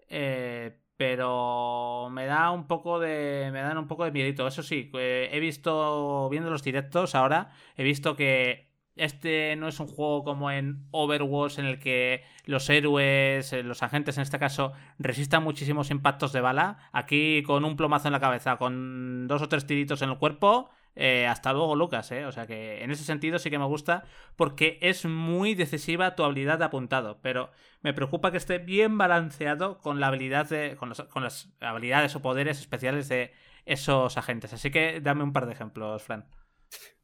Eh, 0.08 0.79
pero 0.96 2.08
me 2.10 2.25
da 2.25 2.51
un 2.51 2.67
poco 2.67 3.00
de 3.00 3.50
me 3.51 3.60
dan 3.60 3.77
un 3.77 3.88
poco 3.88 4.05
de 4.05 4.12
miedito. 4.12 4.48
Eso 4.48 4.63
sí, 4.63 4.89
eh, 4.94 5.29
he 5.34 5.41
visto 5.41 6.29
viendo 6.29 6.50
los 6.50 6.63
directos 6.63 7.13
ahora, 7.13 7.51
he 7.75 7.84
visto 7.84 8.15
que 8.15 8.64
este 8.96 9.56
no 9.56 9.68
es 9.68 9.80
un 9.80 9.88
juego 9.88 10.24
como 10.24 10.52
en 10.52 10.86
Overwatch 10.92 11.60
en 11.60 11.66
el 11.66 11.80
que 11.80 12.24
los 12.46 12.70
héroes, 12.70 13.52
eh, 13.54 13.64
los 13.64 13.84
agentes 13.84 14.18
en 14.18 14.24
este 14.24 14.40
caso, 14.40 14.74
resistan 15.00 15.44
muchísimos 15.44 15.92
impactos 15.92 16.32
de 16.34 16.42
bala. 16.42 16.90
Aquí 16.94 17.44
con 17.44 17.66
un 17.66 17.75
plomazo 17.75 18.08
en 18.08 18.14
la 18.14 18.20
cabeza, 18.20 18.58
con 18.58 19.28
dos 19.28 19.42
o 19.42 19.50
tres 19.50 19.66
tiritos 19.68 20.02
en 20.02 20.10
el 20.10 20.18
cuerpo, 20.18 20.70
eh, 20.96 21.28
hasta 21.28 21.52
luego, 21.52 21.75
Lucas, 21.75 22.10
¿eh? 22.12 22.25
O 22.25 22.32
sea 22.32 22.48
que 22.48 22.84
en 22.84 22.92
ese 22.92 23.04
sentido 23.04 23.38
sí 23.38 23.50
que 23.50 23.60
me 23.60 23.66
gusta 23.66 24.06
porque 24.38 24.80
es 24.82 25.06
muy 25.06 25.54
decisiva 25.54 26.16
tu 26.16 26.24
habilidad 26.24 26.60
de 26.60 26.66
apuntado, 26.66 27.20
pero 27.22 27.52
me 27.82 27.94
preocupa 27.94 28.32
que 28.32 28.38
esté 28.38 28.60
bien 28.60 28.98
balanceado 28.98 29.80
con 29.80 30.00
la 30.00 30.08
habilidad 30.08 30.50
de, 30.50 30.78
con, 30.78 30.90
las 31.24 31.50
habilidades 31.60 32.16
o 32.16 32.22
poderes 32.22 32.60
especiales 32.60 33.10
de 33.10 33.34
esos 33.66 34.18
agentes. 34.18 34.54
Así 34.54 34.72
que 34.72 35.02
dame 35.02 35.24
un 35.24 35.34
par 35.34 35.48
de 35.48 35.54
ejemplos, 35.54 36.04
Fran. 36.04 36.25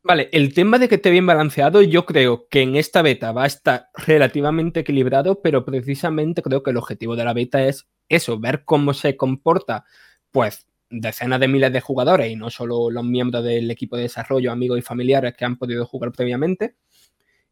Vale, 0.03 0.29
el 0.31 0.53
tema 0.53 0.79
de 0.79 0.89
que 0.89 0.95
esté 0.95 1.11
bien 1.11 1.27
balanceado, 1.27 1.83
yo 1.83 2.05
creo 2.07 2.47
que 2.49 2.61
en 2.61 2.75
esta 2.75 3.03
beta 3.03 3.31
va 3.31 3.43
a 3.43 3.47
estar 3.47 3.89
relativamente 3.93 4.79
equilibrado, 4.79 5.41
pero 5.43 5.63
precisamente 5.63 6.41
creo 6.41 6.63
que 6.63 6.71
el 6.71 6.77
objetivo 6.77 7.15
de 7.15 7.23
la 7.23 7.33
beta 7.33 7.63
es 7.67 7.87
eso, 8.09 8.39
ver 8.39 8.63
cómo 8.65 8.95
se 8.95 9.15
comporta, 9.15 9.85
pues, 10.31 10.67
decenas 10.89 11.39
de 11.39 11.47
miles 11.47 11.71
de 11.71 11.81
jugadores 11.81 12.31
y 12.31 12.35
no 12.35 12.49
solo 12.49 12.89
los 12.89 13.03
miembros 13.05 13.43
del 13.43 13.69
equipo 13.69 13.95
de 13.95 14.03
desarrollo, 14.03 14.51
amigos 14.51 14.79
y 14.79 14.81
familiares 14.81 15.35
que 15.37 15.45
han 15.45 15.57
podido 15.57 15.85
jugar 15.85 16.11
previamente. 16.11 16.75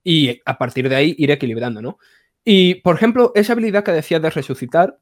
Y 0.03 0.41
a 0.45 0.57
partir 0.57 0.89
de 0.89 0.95
ahí 0.95 1.15
ir 1.17 1.31
equilibrando, 1.31 1.81
¿no? 1.81 1.99
Y, 2.43 2.75
por 2.75 2.95
ejemplo, 2.95 3.31
esa 3.35 3.53
habilidad 3.53 3.83
que 3.83 3.91
decías 3.91 4.21
de 4.21 4.29
resucitar, 4.31 4.99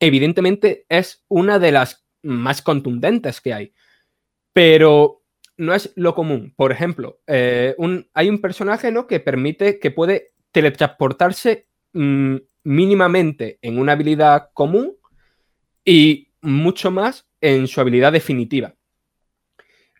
evidentemente 0.00 0.86
es 0.88 1.24
una 1.28 1.58
de 1.58 1.72
las 1.72 2.04
más 2.22 2.60
contundentes 2.62 3.40
que 3.40 3.54
hay. 3.54 3.72
Pero 4.52 5.22
no 5.56 5.74
es 5.74 5.92
lo 5.96 6.14
común. 6.14 6.52
Por 6.56 6.72
ejemplo, 6.72 7.20
eh, 7.26 7.74
hay 8.14 8.28
un 8.28 8.40
personaje 8.40 8.92
¿no? 8.92 9.06
que 9.06 9.20
permite 9.20 9.78
que 9.78 9.90
puede 9.90 10.32
teletransportarse 10.52 11.66
mm, 11.92 12.36
mínimamente 12.64 13.58
en 13.62 13.78
una 13.78 13.92
habilidad 13.92 14.50
común 14.52 14.96
y 15.84 16.28
mucho 16.40 16.90
más 16.90 17.26
en 17.40 17.66
su 17.68 17.80
habilidad 17.80 18.12
definitiva. 18.12 18.74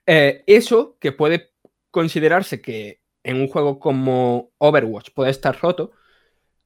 Eh, 0.06 0.44
eso 0.46 0.96
que 1.00 1.12
puede 1.12 1.52
considerarse 1.90 2.60
que 2.60 3.00
en 3.24 3.40
un 3.40 3.48
juego 3.48 3.78
como 3.78 4.50
Overwatch 4.58 5.10
puede 5.12 5.30
estar 5.30 5.58
roto, 5.60 5.92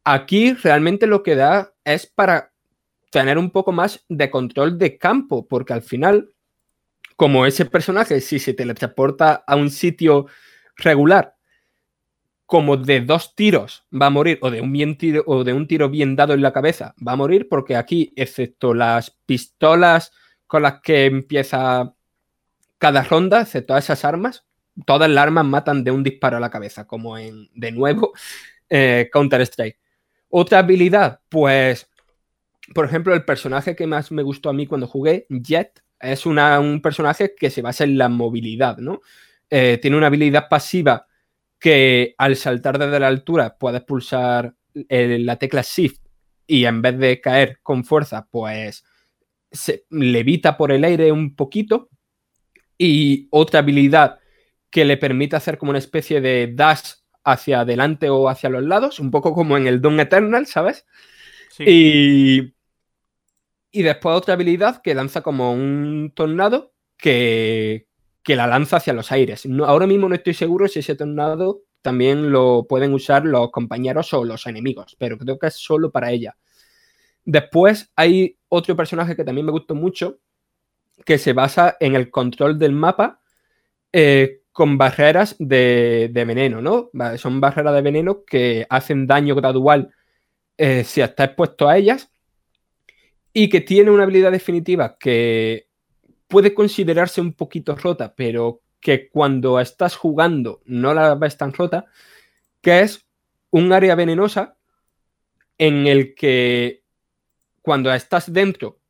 aquí 0.04 0.52
realmente 0.54 1.06
lo 1.06 1.22
que 1.22 1.34
da 1.34 1.72
es 1.84 2.06
para 2.06 2.52
tener 3.10 3.38
un 3.38 3.50
poco 3.50 3.72
más 3.72 4.04
de 4.08 4.30
control 4.30 4.78
de 4.78 4.98
campo, 4.98 5.46
porque 5.48 5.72
al 5.72 5.82
final, 5.82 6.30
como 7.20 7.44
ese 7.44 7.66
personaje, 7.66 8.22
si 8.22 8.38
se 8.38 8.54
teletransporta 8.54 9.44
a 9.46 9.54
un 9.54 9.68
sitio 9.68 10.24
regular, 10.74 11.36
como 12.46 12.78
de 12.78 13.02
dos 13.02 13.34
tiros 13.34 13.84
va 13.92 14.06
a 14.06 14.10
morir, 14.10 14.38
o 14.40 14.50
de 14.50 14.62
un 14.62 14.72
bien 14.72 14.96
tiro, 14.96 15.22
o 15.26 15.44
de 15.44 15.52
un 15.52 15.66
tiro 15.66 15.90
bien 15.90 16.16
dado 16.16 16.32
en 16.32 16.40
la 16.40 16.54
cabeza, 16.54 16.94
va 17.06 17.12
a 17.12 17.16
morir, 17.16 17.46
porque 17.46 17.76
aquí, 17.76 18.14
excepto 18.16 18.72
las 18.72 19.10
pistolas 19.26 20.12
con 20.46 20.62
las 20.62 20.80
que 20.80 21.04
empieza 21.04 21.94
cada 22.78 23.02
ronda, 23.02 23.42
excepto 23.42 23.76
esas 23.76 24.02
armas, 24.06 24.46
todas 24.86 25.10
las 25.10 25.22
armas 25.22 25.44
matan 25.44 25.84
de 25.84 25.90
un 25.90 26.02
disparo 26.02 26.38
a 26.38 26.40
la 26.40 26.48
cabeza, 26.48 26.86
como 26.86 27.18
en, 27.18 27.50
de 27.54 27.70
nuevo, 27.70 28.12
eh, 28.70 29.10
Counter-Strike. 29.12 29.78
Otra 30.30 30.60
habilidad, 30.60 31.20
pues, 31.28 31.86
por 32.74 32.86
ejemplo, 32.86 33.12
el 33.12 33.26
personaje 33.26 33.76
que 33.76 33.86
más 33.86 34.10
me 34.10 34.22
gustó 34.22 34.48
a 34.48 34.54
mí 34.54 34.66
cuando 34.66 34.86
jugué, 34.86 35.26
Jet, 35.28 35.82
es 36.00 36.26
un 36.26 36.80
personaje 36.82 37.34
que 37.38 37.50
se 37.50 37.62
basa 37.62 37.84
en 37.84 37.98
la 37.98 38.08
movilidad, 38.08 38.78
¿no? 38.78 39.00
Eh, 39.48 39.78
tiene 39.80 39.96
una 39.96 40.06
habilidad 40.06 40.48
pasiva 40.48 41.06
que 41.58 42.14
al 42.16 42.36
saltar 42.36 42.78
desde 42.78 43.00
la 43.00 43.08
altura 43.08 43.56
puedes 43.58 43.82
pulsar 43.82 44.54
la 44.72 45.36
tecla 45.36 45.62
Shift 45.62 46.00
y 46.46 46.64
en 46.64 46.80
vez 46.80 46.98
de 46.98 47.20
caer 47.20 47.58
con 47.62 47.84
fuerza, 47.84 48.26
pues 48.30 48.84
se 49.50 49.84
levita 49.90 50.56
por 50.56 50.72
el 50.72 50.84
aire 50.84 51.12
un 51.12 51.34
poquito. 51.34 51.90
Y 52.78 53.28
otra 53.30 53.60
habilidad 53.60 54.20
que 54.70 54.84
le 54.84 54.96
permite 54.96 55.36
hacer 55.36 55.58
como 55.58 55.70
una 55.70 55.78
especie 55.78 56.20
de 56.20 56.52
dash 56.54 56.92
hacia 57.24 57.60
adelante 57.60 58.08
o 58.08 58.28
hacia 58.28 58.48
los 58.48 58.64
lados, 58.64 59.00
un 59.00 59.10
poco 59.10 59.34
como 59.34 59.56
en 59.56 59.66
el 59.66 59.80
Doom 59.80 60.00
Eternal, 60.00 60.46
¿sabes? 60.46 60.86
Y, 61.58 62.54
y 63.72 63.82
después 63.82 64.16
otra 64.16 64.34
habilidad 64.34 64.82
que 64.82 64.94
lanza 64.94 65.22
como 65.22 65.52
un 65.52 66.12
tornado 66.14 66.72
que, 66.96 67.86
que 68.22 68.36
la 68.36 68.46
lanza 68.46 68.76
hacia 68.76 68.92
los 68.92 69.12
aires. 69.12 69.46
No, 69.46 69.64
ahora 69.64 69.86
mismo 69.86 70.08
no 70.08 70.14
estoy 70.14 70.34
seguro 70.34 70.68
si 70.68 70.80
ese 70.80 70.96
tornado 70.96 71.62
también 71.82 72.30
lo 72.30 72.66
pueden 72.68 72.92
usar 72.92 73.24
los 73.24 73.50
compañeros 73.50 74.12
o 74.12 74.24
los 74.24 74.46
enemigos, 74.46 74.96
pero 74.98 75.16
creo 75.16 75.38
que 75.38 75.46
es 75.46 75.54
solo 75.54 75.90
para 75.90 76.10
ella. 76.10 76.36
Después 77.24 77.90
hay 77.96 78.38
otro 78.48 78.76
personaje 78.76 79.16
que 79.16 79.24
también 79.24 79.46
me 79.46 79.52
gustó 79.52 79.74
mucho, 79.74 80.18
que 81.04 81.16
se 81.16 81.32
basa 81.32 81.76
en 81.80 81.94
el 81.94 82.10
control 82.10 82.58
del 82.58 82.72
mapa 82.72 83.20
eh, 83.92 84.42
con 84.52 84.76
barreras 84.76 85.36
de, 85.38 86.10
veneno, 86.12 86.60
¿no? 86.60 86.90
Son 87.16 87.40
barreras 87.40 87.74
de 87.74 87.82
veneno 87.82 88.24
que 88.24 88.66
hacen 88.68 89.06
daño 89.06 89.34
gradual 89.34 89.94
eh, 90.58 90.84
si 90.84 91.00
está 91.00 91.24
expuesto 91.24 91.68
a 91.68 91.78
ellas 91.78 92.09
y 93.32 93.48
que 93.48 93.60
tiene 93.60 93.90
una 93.90 94.04
habilidad 94.04 94.32
definitiva 94.32 94.96
que 94.98 95.68
puede 96.28 96.54
considerarse 96.54 97.20
un 97.20 97.32
poquito 97.32 97.76
rota, 97.76 98.14
pero 98.14 98.62
que 98.80 99.08
cuando 99.08 99.60
estás 99.60 99.96
jugando 99.96 100.62
no 100.64 100.94
la 100.94 101.14
ves 101.14 101.36
tan 101.36 101.52
rota, 101.52 101.86
que 102.60 102.80
es 102.80 103.06
un 103.50 103.72
área 103.72 103.94
venenosa 103.94 104.56
en 105.58 105.86
el 105.86 106.14
que 106.14 106.82
cuando 107.62 107.92
estás 107.92 108.32
dentro 108.32 108.80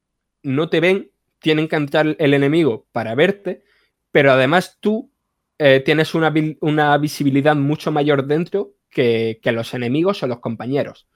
no 0.43 0.69
te 0.69 0.81
ven, 0.81 1.11
tienen 1.41 1.69
que 1.69 1.77
entrar 1.77 2.17
el 2.19 2.35
enemigo 2.35 2.87
para 2.93 3.15
verte, 3.15 3.65
pero 4.13 4.33
además 4.33 4.79
tú 4.81 5.11
eh, 5.59 5.81
tienes 5.81 6.15
una, 6.15 6.97
visibilidad 6.99 7.57
mucho 7.57 7.93
mayor 7.93 8.27
dentro 8.27 8.75
que, 8.89 9.41
los 9.45 9.75
enemigos 9.75 10.23
o 10.23 10.27
los 10.27 10.41
compañeros. 10.41 11.09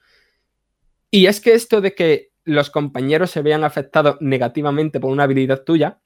Y 1.09 1.27
es 1.27 1.39
que 1.39 1.53
esto 1.53 1.81
de 1.81 1.95
que 1.95 2.31
los 2.45 2.69
compañeros 2.69 3.31
se 3.31 3.41
vean 3.41 3.63
afectados 3.63 4.17
negativamente 4.21 4.99
por 4.99 5.11
una 5.11 5.23
habilidad 5.23 5.63
tuya 5.63 5.99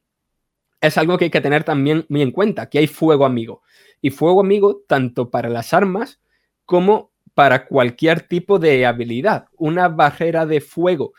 es 0.82 0.98
algo 0.98 1.18
que 1.18 1.26
hay 1.26 1.32
que 1.32 1.42
tener 1.42 1.64
también 1.64 2.06
muy 2.10 2.22
en 2.22 2.32
cuenta, 2.32 2.70
que 2.70 2.80
hay 2.80 2.88
fuego 2.88 3.26
amigo. 3.26 3.62
Y 4.02 4.12
fuego 4.12 4.42
amigo 4.42 4.84
tanto 4.88 5.30
para 5.30 5.50
las 5.50 5.74
armas 5.74 6.22
como 6.66 7.12
para 7.34 7.66
cualquier 7.68 8.22
tipo 8.22 8.60
de 8.60 8.86
habilidad. 8.86 9.48
Una 9.58 9.90
barrera 9.90 10.46
de 10.46 10.62
fuego 10.62 11.14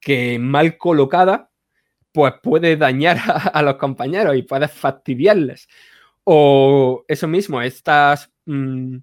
que 0.00 0.38
mal 0.38 0.78
colocada, 0.78 1.50
pues 2.12 2.34
puede 2.42 2.76
dañar 2.76 3.18
a, 3.52 3.62
los 3.62 3.76
compañeros 3.76 4.36
y 4.36 4.42
puede 4.42 4.68
fastidiarles. 4.68 5.68
O 6.24 7.04
eso 7.08 7.28
mismo, 7.28 7.60
estas 7.60 8.30
mm, 8.46 8.98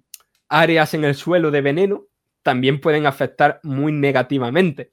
áreas 0.48 0.94
en 0.94 1.04
el 1.04 1.14
suelo 1.14 1.50
de 1.50 1.60
veneno 1.60 2.06
también 2.42 2.80
pueden 2.80 3.06
afectar 3.06 3.60
muy 3.62 3.92
negativamente. 3.92 4.91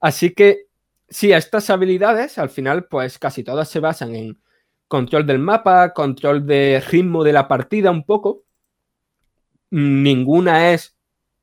Así 0.00 0.34
que 0.34 0.66
sí, 1.08 1.32
estas 1.32 1.70
habilidades 1.70 2.38
al 2.38 2.50
final 2.50 2.86
pues 2.86 3.18
casi 3.18 3.42
todas 3.42 3.68
se 3.68 3.80
basan 3.80 4.14
en 4.14 4.38
control 4.88 5.26
del 5.26 5.38
mapa, 5.38 5.92
control 5.92 6.46
de 6.46 6.82
ritmo 6.88 7.24
de 7.24 7.32
la 7.32 7.48
partida 7.48 7.90
un 7.90 8.04
poco. 8.04 8.44
Ninguna 9.70 10.72
es 10.72 10.96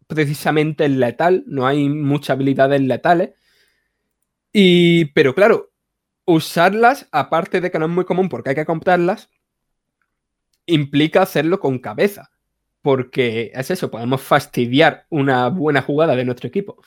precisamente 0.07 0.87
letal, 0.89 1.43
no 1.47 1.65
hay 1.67 1.89
muchas 1.89 2.31
habilidades 2.31 2.81
letales. 2.81 3.31
Y, 4.51 5.05
pero 5.05 5.33
claro, 5.33 5.71
usarlas, 6.25 7.07
aparte 7.11 7.59
de 7.59 7.71
que 7.71 7.79
no 7.79 7.85
es 7.85 7.91
muy 7.91 8.05
común 8.05 8.29
porque 8.29 8.51
hay 8.51 8.55
que 8.55 8.65
comprarlas, 8.65 9.29
implica 10.65 11.23
hacerlo 11.23 11.59
con 11.59 11.79
cabeza. 11.79 12.29
Porque 12.81 13.51
es 13.53 13.71
eso, 13.71 13.89
podemos 13.89 14.21
fastidiar 14.21 15.05
una 15.09 15.47
buena 15.47 15.81
jugada 15.81 16.15
de 16.15 16.25
nuestro 16.25 16.49
equipo. 16.49 16.83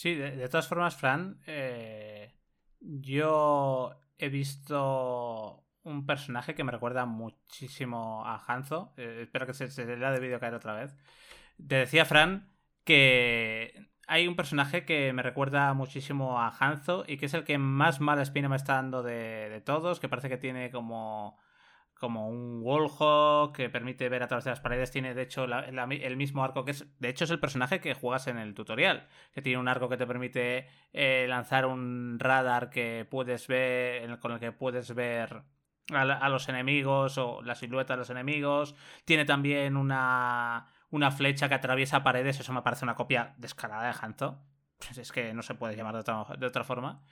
Sí, 0.00 0.14
de, 0.14 0.48
todas 0.48 0.66
formas, 0.66 0.96
Fran, 0.96 1.42
eh, 1.46 2.34
yo 2.80 4.00
he 4.16 4.30
visto 4.30 5.66
un 5.82 6.06
personaje 6.06 6.54
que 6.54 6.64
me 6.64 6.72
recuerda 6.72 7.04
muchísimo 7.04 8.24
a 8.24 8.42
Hanzo. 8.42 8.94
Eh, 8.96 9.18
espero 9.24 9.46
que 9.46 9.52
se, 9.52 9.70
se 9.70 9.84
le 9.84 9.92
haya 9.96 10.10
debido 10.10 10.40
caer 10.40 10.54
otra 10.54 10.72
vez. 10.72 10.96
Te 11.68 11.74
decía, 11.74 12.06
Fran, 12.06 12.50
que 12.84 13.90
hay 14.06 14.26
un 14.26 14.36
personaje 14.36 14.86
que 14.86 15.12
me 15.12 15.22
recuerda 15.22 15.74
muchísimo 15.74 16.40
a 16.40 16.48
Hanzo 16.48 17.04
y 17.06 17.18
que 17.18 17.26
es 17.26 17.34
el 17.34 17.44
que 17.44 17.58
más 17.58 18.00
mala 18.00 18.22
espina 18.22 18.48
me 18.48 18.56
está 18.56 18.76
dando 18.76 19.02
de, 19.02 19.62
todos, 19.66 20.00
que 20.00 20.08
parece 20.08 20.30
que 20.30 20.38
tiene 20.38 20.70
como, 20.70 21.38
como 22.00 22.28
un 22.28 22.60
wallhawk 22.62 23.54
que 23.54 23.68
permite 23.68 24.08
ver 24.08 24.22
a 24.22 24.26
través 24.26 24.44
de 24.44 24.50
las 24.50 24.60
paredes. 24.60 24.90
Tiene, 24.90 25.14
de 25.14 25.22
hecho, 25.22 25.44
el 25.44 26.16
mismo 26.16 26.42
arco 26.42 26.64
que 26.64 26.70
es. 26.70 26.86
De 26.98 27.10
hecho, 27.10 27.24
es 27.24 27.30
el 27.30 27.38
personaje 27.38 27.78
que 27.78 27.92
juegas 27.92 28.26
en 28.26 28.38
el 28.38 28.54
tutorial. 28.54 29.06
Que 29.32 29.42
tiene 29.42 29.58
un 29.58 29.68
arco 29.68 29.88
que 29.90 29.98
te 29.98 30.06
permite 30.06 30.66
eh, 30.94 31.26
lanzar 31.28 31.66
un 31.66 32.18
radar 32.18 32.70
que 32.70 33.06
puedes 33.08 33.46
ver. 33.46 34.18
con 34.18 34.32
el 34.32 34.40
que 34.40 34.50
puedes 34.50 34.94
ver. 34.94 35.42
A, 35.92 36.28
los 36.28 36.48
enemigos 36.48 37.18
o 37.18 37.42
la 37.42 37.54
silueta 37.54 37.92
de 37.92 37.98
los 37.98 38.10
enemigos. 38.10 38.74
Tiene 39.04 39.26
también 39.26 39.76
una, 39.76 40.68
una 40.90 41.10
flecha 41.10 41.48
que 41.50 41.54
atraviesa 41.56 42.02
paredes. 42.02 42.40
Eso 42.40 42.52
me 42.54 42.62
parece 42.62 42.84
una 42.86 42.94
copia 42.94 43.34
descarada 43.36 43.86
de 43.88 43.98
Hanzo. 44.00 44.42
Es 44.96 45.12
que 45.12 45.34
no 45.34 45.42
se 45.42 45.54
puede 45.54 45.76
llamar 45.76 45.94
de 45.94 46.00
otra, 46.00 46.24
de 46.38 46.46
otra 46.46 46.64
forma. 46.64 47.02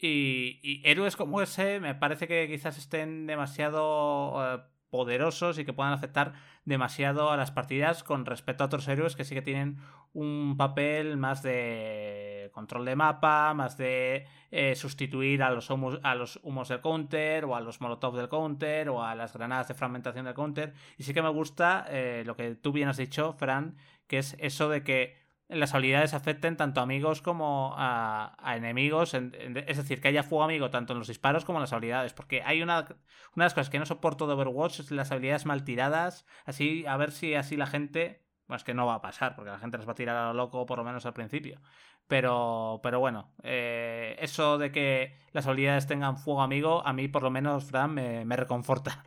Y, 0.00 0.80
héroes 0.84 1.16
como 1.16 1.42
ese 1.42 1.80
me 1.80 1.94
parece 1.94 2.28
que 2.28 2.46
quizás 2.48 2.78
estén 2.78 3.26
demasiado 3.26 4.34
eh, 4.38 4.62
poderosos 4.90 5.58
y 5.58 5.64
que 5.64 5.72
puedan 5.72 5.92
afectar 5.92 6.34
demasiado 6.64 7.30
a 7.30 7.36
las 7.36 7.50
partidas 7.50 8.04
con 8.04 8.24
respecto 8.26 8.62
a 8.62 8.66
otros 8.66 8.86
héroes 8.88 9.16
que 9.16 9.24
sí 9.24 9.34
que 9.34 9.42
tienen 9.42 9.78
un 10.12 10.56
papel 10.56 11.16
más 11.16 11.42
de 11.42 12.50
control 12.52 12.84
de 12.84 12.96
mapa, 12.96 13.54
más 13.54 13.76
de 13.76 14.26
eh, 14.50 14.74
sustituir 14.74 15.42
a 15.42 15.50
los, 15.50 15.70
humos, 15.70 16.00
a 16.02 16.14
los 16.14 16.40
humos 16.42 16.68
del 16.68 16.80
counter 16.80 17.44
o 17.44 17.54
a 17.54 17.60
los 17.60 17.80
molotov 17.80 18.16
del 18.16 18.28
counter 18.28 18.88
o 18.88 19.04
a 19.04 19.14
las 19.14 19.32
granadas 19.32 19.68
de 19.68 19.74
fragmentación 19.74 20.24
del 20.24 20.34
counter. 20.34 20.74
Y 20.96 21.02
sí 21.02 21.12
que 21.12 21.22
me 21.22 21.28
gusta 21.28 21.86
eh, 21.88 22.22
lo 22.26 22.36
que 22.36 22.54
tú 22.54 22.72
bien 22.72 22.88
has 22.88 22.96
dicho, 22.96 23.32
Fran, 23.34 23.76
que 24.06 24.18
es 24.18 24.36
eso 24.38 24.68
de 24.68 24.82
que 24.82 25.27
las 25.48 25.74
habilidades 25.74 26.12
afecten 26.12 26.56
tanto 26.56 26.80
a 26.80 26.82
amigos 26.82 27.22
como 27.22 27.74
a, 27.76 28.36
enemigos. 28.54 29.14
es 29.14 29.76
decir, 29.76 30.00
que 30.00 30.08
haya 30.08 30.22
fuego 30.22 30.44
amigo 30.44 30.70
tanto 30.70 30.92
en 30.92 30.98
los 30.98 31.08
disparos 31.08 31.44
como 31.44 31.58
en 31.58 31.62
las 31.62 31.72
habilidades. 31.72 32.12
Porque 32.12 32.42
hay 32.44 32.62
una, 32.62 32.80
una 32.80 32.86
de 32.86 33.46
las 33.46 33.54
cosas 33.54 33.70
que 33.70 33.78
no 33.78 33.86
soporto 33.86 34.26
de 34.26 34.34
Overwatch 34.34 34.80
es 34.80 34.90
las 34.90 35.10
habilidades 35.10 35.46
mal 35.46 35.64
tiradas. 35.64 36.26
Así, 36.44 36.84
a 36.86 36.96
ver 36.96 37.12
si 37.12 37.34
así 37.34 37.56
la 37.56 37.66
gente. 37.66 38.22
Bueno, 38.46 38.58
es 38.58 38.64
que 38.64 38.74
no 38.74 38.86
va 38.86 38.94
a 38.94 39.02
pasar, 39.02 39.36
porque 39.36 39.50
la 39.50 39.58
gente 39.58 39.76
las 39.76 39.86
va 39.86 39.92
a 39.92 39.94
tirar 39.94 40.16
a 40.16 40.28
lo 40.28 40.34
loco, 40.34 40.64
por 40.64 40.78
lo 40.78 40.84
menos 40.84 41.04
al 41.04 41.12
principio. 41.12 41.60
Pero, 42.06 42.80
pero 42.82 42.98
bueno, 42.98 43.34
eh, 43.42 44.16
eso 44.20 44.56
de 44.56 44.72
que 44.72 45.14
las 45.32 45.46
habilidades 45.46 45.86
tengan 45.86 46.16
fuego 46.16 46.40
amigo, 46.40 46.86
a 46.86 46.94
mí 46.94 47.08
por 47.08 47.22
lo 47.22 47.30
menos, 47.30 47.64
Fran, 47.64 47.92
me, 47.92 48.24
me 48.24 48.36
reconforta. 48.36 49.04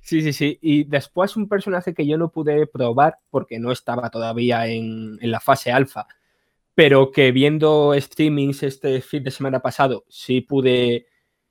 Sí, 0.00 0.22
sí, 0.22 0.32
sí. 0.32 0.58
Y 0.62 0.84
después 0.84 1.36
un 1.36 1.48
personaje 1.48 1.94
que 1.94 2.06
yo 2.06 2.16
no 2.18 2.30
pude 2.30 2.66
probar 2.66 3.18
porque 3.30 3.58
no 3.58 3.72
estaba 3.72 4.10
todavía 4.10 4.66
en, 4.66 5.18
la 5.20 5.40
fase 5.40 5.72
alfa, 5.72 6.06
pero 6.74 7.10
que 7.10 7.32
viendo 7.32 7.94
streamings 7.96 8.62
este 8.62 9.00
fin 9.00 9.24
de 9.24 9.30
semana 9.30 9.60
pasado 9.60 10.04
sí 10.08 10.40
pude, 10.40 11.06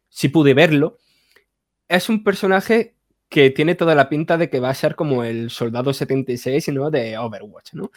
sí 0.09 0.29
pude 0.29 0.53
verlo. 0.53 0.97
Es 1.87 2.09
un 2.09 2.23
personaje 2.23 2.95
que 3.29 3.51
tiene 3.51 3.75
toda 3.75 3.95
la 3.95 4.09
pinta 4.09 4.37
de 4.37 4.49
que 4.49 4.59
va 4.59 4.69
a 4.69 4.73
ser 4.73 4.95
como 4.95 5.23
el 5.23 5.49
soldado 5.51 5.93
76 5.93 6.69
¿no? 6.69 6.89
de 6.89 7.17
Overwatch, 7.17 7.73
¿no? 7.73 7.91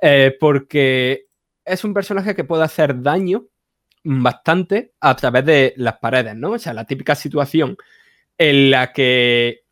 Eh, 0.00 0.36
porque 0.40 1.26
es 1.64 1.84
un 1.84 1.92
personaje 1.92 2.34
que 2.34 2.44
puede 2.44 2.64
hacer 2.64 3.02
daño 3.02 3.46
bastante 4.04 4.94
a 5.00 5.14
través 5.16 5.44
de 5.44 5.74
las 5.76 5.98
paredes, 5.98 6.34
¿no? 6.34 6.52
O 6.52 6.58
sea, 6.58 6.72
la 6.72 6.86
típica 6.86 7.14
situación 7.14 7.76
en 8.38 8.70
la 8.70 8.92
que 8.92 9.64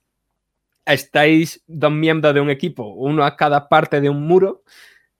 estáis 0.87 1.63
dos 1.67 1.93
miembros 1.93 2.33
de 2.33 2.41
un 2.41 2.51
equipo, 2.51 2.95
uno 2.95 3.25
a 3.25 3.37
cada 3.37 3.69
parte 3.69 4.01
de 4.01 4.09
un 4.09 4.27
muro, 4.27 4.63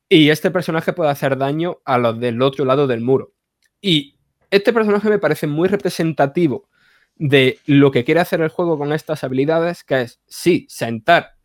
y 0.09 0.31
este 0.31 0.51
personaje 0.51 0.93
puede 0.93 1.11
hacer 1.11 1.37
daño 1.37 1.79
a 1.85 1.99
los 1.99 2.19
del 2.21 2.41
otro 2.41 2.65
lado 2.65 2.87
del 2.87 3.01
muro. 3.01 3.33
Y 3.81 4.17
este 4.51 4.73
personaje 4.73 5.11
me 5.11 5.19
parece 5.19 5.49
muy 5.49 5.69
representativo 5.69 6.69
de 7.17 7.59
lo 7.67 7.91
que 7.91 8.05
quiere 8.05 8.21
hacer 8.21 8.41
el 8.41 8.49
juego 8.49 8.79
con 8.79 8.93
estas 8.93 9.25
habilidades, 9.25 9.83
que 9.83 10.03
es, 10.03 10.21
sí, 10.27 10.67
sentar, 10.69 11.37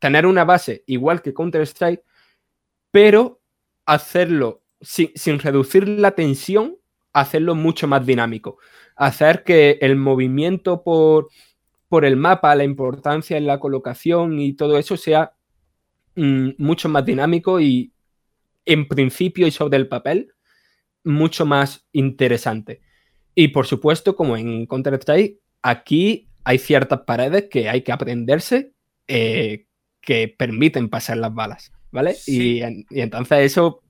tener 0.00 0.26
una 0.26 0.44
base 0.44 0.82
igual 0.86 1.22
que 1.22 1.32
Counter-Strike, 1.32 2.02
pero 2.90 3.40
hacerlo 3.86 4.62
sin, 4.80 5.12
sin 5.14 5.38
reducir 5.38 5.86
la 5.86 6.12
tensión, 6.12 6.78
hacerlo 7.12 7.54
mucho 7.54 7.86
más 7.86 8.04
dinámico. 8.04 8.58
Hacer 8.96 9.44
que 9.44 9.78
el 9.80 9.96
movimiento 9.96 10.82
por 10.82 11.28
por 11.92 12.06
el 12.06 12.16
mapa, 12.16 12.54
la 12.54 12.64
importancia 12.64 13.36
en 13.36 13.46
la 13.46 13.60
colocación 13.60 14.40
y 14.40 14.54
todo 14.54 14.78
eso 14.78 14.96
sea 14.96 15.34
mm, 16.14 16.52
mucho 16.56 16.88
más 16.88 17.04
dinámico 17.04 17.60
y 17.60 17.92
en 18.64 18.88
principio 18.88 19.46
y 19.46 19.50
sobre 19.50 19.76
el 19.76 19.88
papel 19.88 20.32
mucho 21.04 21.44
más 21.44 21.86
interesante. 21.92 22.80
Y 23.34 23.48
por 23.48 23.66
supuesto, 23.66 24.16
como 24.16 24.38
en 24.38 24.64
Counter-Strike, 24.64 25.38
aquí 25.60 26.30
hay 26.44 26.56
ciertas 26.56 27.00
paredes 27.00 27.48
que 27.50 27.68
hay 27.68 27.82
que 27.82 27.92
aprenderse 27.92 28.72
eh, 29.06 29.66
que 30.00 30.28
permiten 30.28 30.88
pasar 30.88 31.18
las 31.18 31.34
balas, 31.34 31.72
¿vale? 31.90 32.16
Y, 32.26 32.62
y, 32.64 33.00
entonces 33.02 33.40
eso 33.40 33.82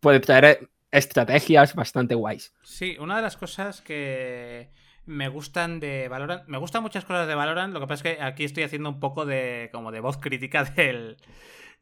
puede 0.00 0.20
traer 0.20 0.68
estrategias 0.90 1.74
bastante 1.74 2.14
guays. 2.14 2.52
Sí, 2.62 2.98
una 3.00 3.16
de 3.16 3.22
las 3.22 3.38
cosas 3.38 3.80
que 3.80 4.68
me 5.08 5.28
gustan 5.28 5.80
de 5.80 6.08
Valorant. 6.08 6.46
Me 6.46 6.58
gustan 6.58 6.82
muchas 6.82 7.04
cosas 7.04 7.26
de 7.26 7.34
Valorant. 7.34 7.72
Lo 7.72 7.80
que 7.80 7.86
pasa 7.86 8.08
es 8.08 8.16
que 8.16 8.22
aquí 8.22 8.44
estoy 8.44 8.62
haciendo 8.62 8.90
un 8.90 9.00
poco 9.00 9.24
de 9.26 9.70
como 9.72 9.90
de 9.90 10.00
voz 10.00 10.16
crítica 10.20 10.64
del, 10.64 11.16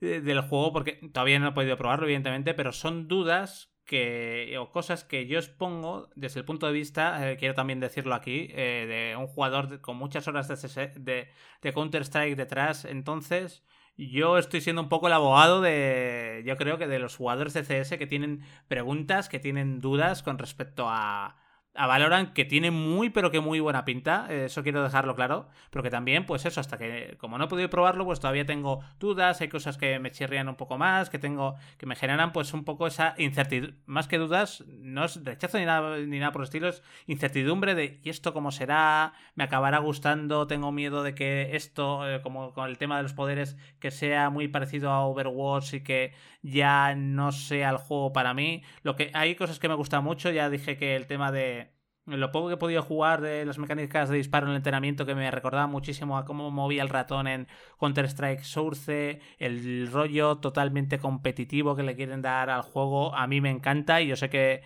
del 0.01 0.41
juego 0.43 0.73
porque 0.73 0.93
todavía 1.13 1.39
no 1.39 1.49
he 1.49 1.53
podido 1.53 1.77
probarlo, 1.77 2.07
evidentemente, 2.07 2.55
pero 2.55 2.73
son 2.73 3.09
dudas 3.09 3.73
que 3.85 4.57
o 4.59 4.71
cosas 4.71 5.05
que 5.05 5.27
yo 5.27 5.39
expongo 5.39 6.09
desde 6.17 6.41
el 6.41 6.47
punto 6.47 6.67
de 6.67 6.73
vista, 6.73 7.31
eh, 7.31 7.37
quiero 7.37 7.55
también 7.55 7.79
decirlo 7.81 8.15
aquí, 8.15 8.49
eh, 8.51 8.87
de 8.89 9.17
un 9.17 9.29
jugador 9.29 9.81
con 9.81 9.97
muchas 9.97 10.27
horas 10.29 10.49
de, 10.49 10.89
de, 10.97 11.29
de 11.63 11.73
Counter-Strike 11.73 12.37
detrás. 12.37 12.85
Entonces, 12.85 13.65
yo 13.97 14.39
estoy 14.39 14.61
siendo 14.61 14.83
un 14.83 14.89
poco 14.89 15.07
el 15.07 15.13
abogado 15.13 15.61
de, 15.61 16.43
yo 16.45 16.57
creo 16.57 16.79
que 16.79 16.87
de 16.87 16.99
los 16.99 17.17
jugadores 17.17 17.55
de 17.55 17.63
CS 17.63 17.97
que 17.97 18.07
tienen 18.07 18.43
preguntas, 18.69 19.29
que 19.29 19.39
tienen 19.39 19.81
dudas 19.81 20.23
con 20.23 20.39
respecto 20.39 20.87
a 20.89 21.37
a 21.77 21.87
Valorant 21.87 22.33
que 22.33 22.45
tiene 22.45 22.71
muy 22.71 23.11
pero 23.11 23.31
que 23.31 23.41
muy 23.41 23.61
buena 23.61 23.85
pinta, 23.85 24.27
eso 24.31 24.63
quiero 24.63 24.83
dejarlo 24.83 25.15
claro, 25.15 25.49
pero 25.71 25.83
que 25.83 25.91
también 25.91 26.27
pues 26.27 26.45
eso, 26.47 26.61
hasta 26.61 26.79
que 26.79 27.17
como 27.19 27.39
no 27.39 27.45
he 27.45 27.49
podido 27.49 27.71
probarlo, 27.71 28.05
pues 28.05 28.21
todavía 28.21 28.47
tengo 28.47 28.81
dudas, 28.99 29.41
hay 29.41 29.49
cosas 29.49 29.79
que 29.79 29.99
me 29.99 30.11
chirrían 30.11 30.49
un 30.49 30.57
poco 30.57 30.79
más, 30.79 31.11
que 31.11 31.19
tengo 31.19 31.57
que 31.79 31.87
me 31.87 31.97
generan 31.97 32.33
pues 32.33 32.53
un 32.55 32.65
poco 32.65 32.87
esa 32.87 33.15
incertidumbre, 33.19 33.79
más 33.87 34.09
que 34.09 34.19
dudas, 34.19 34.65
no 34.69 35.05
es 35.05 35.23
rechazo 35.25 35.59
ni 35.59 35.65
nada 35.65 35.99
ni 35.99 36.19
nada 36.19 36.33
por 36.33 36.43
el 36.43 36.45
estilo, 36.45 36.69
es 36.69 36.83
incertidumbre 37.07 37.75
de 37.75 38.01
¿y 38.03 38.11
esto 38.11 38.33
cómo 38.33 38.51
será? 38.51 39.13
¿Me 39.35 39.45
acabará 39.45 39.79
gustando? 39.79 40.47
Tengo 40.47 40.73
miedo 40.73 41.03
de 41.03 41.15
que 41.15 41.57
esto 41.57 42.09
eh, 42.09 42.21
como 42.23 42.53
con 42.53 42.69
el 42.69 42.79
tema 42.79 42.97
de 42.97 43.03
los 43.03 43.13
poderes 43.13 43.57
que 43.81 43.91
sea 43.91 44.31
muy 44.31 44.49
parecido 44.49 44.91
a 44.91 45.07
Overwatch 45.07 45.75
y 45.75 45.81
que 45.83 46.13
ya 46.43 46.95
no 46.95 47.33
sea 47.33 47.71
el 47.71 47.77
juego 47.77 48.13
para 48.13 48.35
mí. 48.35 48.63
Lo 48.83 48.97
que 48.97 49.11
hay 49.15 49.35
cosas 49.35 49.59
que 49.59 49.69
me 49.69 49.75
gustan 49.75 50.05
mucho, 50.05 50.31
ya 50.31 50.49
dije 50.49 50.77
que 50.77 50.97
el 50.97 51.07
tema 51.07 51.33
de 51.33 51.66
lo 52.07 52.31
poco 52.31 52.49
que 52.49 52.55
he 52.55 52.59
podido 52.59 52.83
jugar 52.83 53.21
de 53.21 53.45
las 53.45 53.59
mecánicas 53.59 54.09
de 54.09 54.17
disparo 54.17 54.47
en 54.47 54.51
el 54.53 54.57
entrenamiento 54.57 55.07
que 55.07 55.17
me 55.17 55.29
recordaba 55.31 55.67
muchísimo 55.67 56.17
a 56.17 56.25
cómo 56.25 56.53
movía 56.53 56.83
el 56.83 56.89
ratón 56.89 57.27
en 57.27 57.49
Counter-Strike 57.79 58.43
Source, 58.43 59.21
el 59.39 59.91
rollo 59.91 60.39
totalmente 60.39 61.01
competitivo 61.01 61.75
que 61.75 61.83
le 61.83 61.97
quieren 61.97 62.23
dar 62.23 62.49
al 62.49 62.63
juego, 62.63 63.13
a 63.15 63.27
mí 63.27 63.41
me 63.41 63.51
encanta 63.51 64.01
y 64.01 64.07
yo 64.07 64.15
sé 64.17 64.31
que 64.31 64.63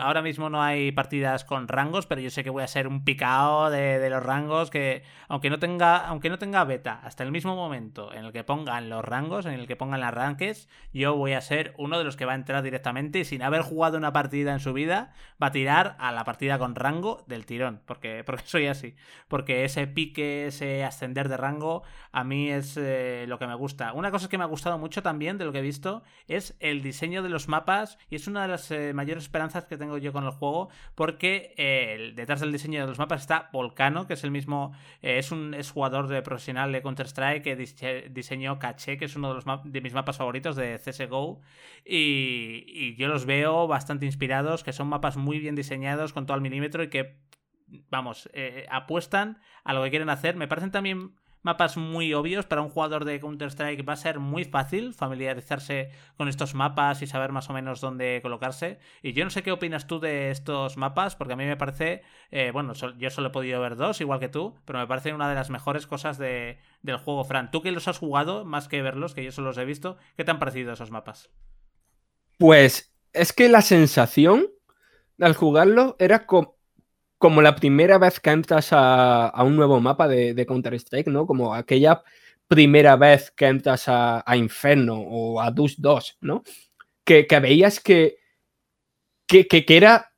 ahora 0.00 0.22
mismo 0.22 0.48
no 0.48 0.62
hay 0.62 0.90
partidas 0.92 1.44
con 1.44 1.68
rangos, 1.68 2.06
pero 2.06 2.22
yo 2.22 2.30
sé 2.30 2.42
que 2.42 2.50
voy 2.50 2.62
a 2.62 2.68
ser 2.68 2.88
un 2.88 3.04
picado 3.04 3.68
de, 3.68 4.08
los 4.08 4.22
rangos 4.22 4.70
que 4.70 5.02
aunque 5.28 5.50
no 5.50 5.58
tenga 5.58 5.98
aunque 6.06 6.30
no 6.30 6.38
tenga 6.38 6.64
beta, 6.64 7.00
hasta 7.04 7.22
el 7.22 7.32
mismo 7.32 7.54
momento 7.54 8.14
en 8.14 8.24
el 8.24 8.32
que 8.32 8.44
pongan 8.44 8.88
los 8.88 9.04
rangos, 9.04 9.44
en 9.44 9.52
el 9.52 9.66
que 9.66 9.76
pongan 9.76 10.00
las 10.00 10.14
ranques, 10.14 10.70
yo 10.94 11.14
voy 11.16 11.34
a 11.34 11.42
ser 11.42 11.74
uno 11.76 11.98
de 11.98 12.04
los 12.04 12.16
que 12.16 12.24
va 12.24 12.32
a 12.32 12.36
entrar 12.36 12.62
directamente 12.62 13.18
y 13.18 13.24
sin 13.26 13.42
haber 13.42 13.60
jugado 13.60 13.98
una 13.98 14.14
partida 14.14 14.54
en 14.54 14.60
su 14.60 14.72
vida, 14.72 15.12
va 15.42 15.48
a 15.48 15.52
tirar 15.52 15.96
a 15.98 16.12
la 16.12 16.24
partida 16.24 16.58
con 16.58 16.77
rango 16.78 17.24
del 17.26 17.46
tirón, 17.46 17.80
porque, 17.86 18.22
porque 18.24 18.44
soy 18.46 18.66
así. 18.66 18.94
Porque 19.28 19.64
ese 19.64 19.86
pique, 19.86 20.46
ese 20.46 20.84
ascender 20.84 21.28
de 21.28 21.36
rango, 21.36 21.82
a 22.12 22.24
mí 22.24 22.50
es 22.50 22.76
eh, 22.76 23.24
lo 23.28 23.38
que 23.38 23.46
me 23.46 23.54
gusta. 23.54 23.92
Una 23.92 24.10
cosa 24.10 24.28
que 24.28 24.38
me 24.38 24.44
ha 24.44 24.48
gustado 24.48 24.78
mucho 24.78 25.02
también 25.02 25.38
de 25.38 25.44
lo 25.44 25.52
que 25.52 25.58
he 25.58 25.62
visto 25.62 26.02
es 26.26 26.56
el 26.60 26.82
diseño 26.82 27.22
de 27.22 27.28
los 27.28 27.48
mapas 27.48 27.98
y 28.10 28.16
es 28.16 28.26
una 28.26 28.42
de 28.42 28.48
las 28.48 28.70
eh, 28.70 28.92
mayores 28.94 29.24
esperanzas 29.24 29.64
que 29.66 29.76
tengo 29.76 29.98
yo 29.98 30.12
con 30.12 30.24
el 30.24 30.30
juego, 30.30 30.68
porque 30.94 31.54
eh, 31.56 32.12
detrás 32.14 32.40
del 32.40 32.52
diseño 32.52 32.80
de 32.80 32.86
los 32.86 32.98
mapas 32.98 33.22
está 33.22 33.50
Volcano, 33.52 34.06
que 34.06 34.14
es 34.14 34.24
el 34.24 34.30
mismo, 34.30 34.72
es 35.02 35.32
un 35.32 35.56
jugador 35.72 36.08
de 36.08 36.22
profesional 36.22 36.72
de 36.72 36.82
Counter-Strike 36.82 37.42
que 37.42 38.08
diseñó 38.10 38.58
Caché, 38.58 38.98
que 38.98 39.04
es 39.06 39.16
uno 39.16 39.28
de, 39.28 39.34
los 39.34 39.44
de 39.64 39.80
mis 39.80 39.94
mapas 39.94 40.16
favoritos 40.16 40.56
de 40.56 40.78
CSGO, 40.78 41.40
y, 41.84 42.94
yo 42.96 43.08
los 43.08 43.26
veo 43.26 43.66
bastante 43.66 44.06
inspirados, 44.06 44.64
que 44.64 44.72
son 44.72 44.88
mapas 44.88 45.16
muy 45.16 45.38
bien 45.38 45.54
diseñados 45.54 46.12
con 46.12 46.26
todo 46.26 46.36
el 46.36 46.42
milímetro 46.42 46.67
y 46.82 46.88
que, 46.88 47.20
vamos, 47.90 48.28
eh, 48.32 48.66
apuestan 48.70 49.40
a 49.64 49.74
lo 49.74 49.82
que 49.82 49.90
quieren 49.90 50.10
hacer. 50.10 50.36
Me 50.36 50.48
parecen 50.48 50.70
también 50.70 51.14
mapas 51.42 51.76
muy 51.76 52.12
obvios 52.14 52.46
para 52.46 52.62
un 52.62 52.68
jugador 52.68 53.04
de 53.04 53.20
Counter-Strike. 53.20 53.88
Va 53.88 53.94
a 53.94 53.96
ser 53.96 54.18
muy 54.18 54.44
fácil 54.44 54.94
familiarizarse 54.94 55.90
con 56.16 56.28
estos 56.28 56.54
mapas 56.54 57.02
y 57.02 57.06
saber 57.06 57.32
más 57.32 57.48
o 57.48 57.52
menos 57.52 57.80
dónde 57.80 58.20
colocarse. 58.22 58.78
Y 59.02 59.12
yo 59.12 59.24
no 59.24 59.30
sé 59.30 59.42
qué 59.42 59.52
opinas 59.52 59.86
tú 59.86 60.00
de 60.00 60.30
estos 60.30 60.76
mapas, 60.76 61.16
porque 61.16 61.34
a 61.34 61.36
mí 61.36 61.44
me 61.44 61.56
parece, 61.56 62.02
eh, 62.30 62.50
bueno, 62.52 62.74
yo 62.74 63.10
solo 63.10 63.28
he 63.28 63.32
podido 63.32 63.60
ver 63.60 63.76
dos, 63.76 64.00
igual 64.00 64.20
que 64.20 64.28
tú, 64.28 64.56
pero 64.64 64.78
me 64.78 64.86
parece 64.86 65.14
una 65.14 65.28
de 65.28 65.34
las 65.34 65.50
mejores 65.50 65.86
cosas 65.86 66.18
de, 66.18 66.58
del 66.82 66.98
juego, 66.98 67.24
Fran. 67.24 67.50
Tú 67.50 67.62
que 67.62 67.72
los 67.72 67.88
has 67.88 67.98
jugado, 67.98 68.44
más 68.44 68.68
que 68.68 68.82
verlos, 68.82 69.14
que 69.14 69.24
yo 69.24 69.32
solo 69.32 69.48
los 69.48 69.58
he 69.58 69.64
visto, 69.64 69.96
¿qué 70.16 70.24
te 70.24 70.30
han 70.30 70.38
parecido 70.38 70.72
esos 70.72 70.90
mapas? 70.90 71.30
Pues 72.36 72.94
es 73.12 73.32
que 73.32 73.48
la 73.48 73.62
sensación 73.62 74.48
al 75.18 75.34
jugarlo 75.34 75.96
era 75.98 76.26
como 76.26 76.57
la 77.42 77.56
primera 77.56 77.98
vez 77.98 78.20
que 78.20 78.30
entras 78.30 78.68
a, 78.72 79.32
un 79.44 79.56
nuevo 79.56 79.80
mapa 79.80 80.08
de, 80.08 80.46
Counter-Strike, 80.46 81.08
¿no? 81.08 81.26
Como 81.26 81.54
aquella 81.54 82.02
primera 82.46 82.96
vez 82.96 83.30
que 83.32 83.46
entras 83.46 83.84
a, 83.88 84.24
Inferno 84.36 84.98
o 85.00 85.40
a 85.40 85.50
Dus 85.50 85.80
2, 85.80 86.18
¿no? 86.20 86.42
Que, 87.04 87.26
veías 87.40 87.80
que, 87.80 88.18
que, 89.26 89.46
que, 89.46 89.64
era 89.68 90.12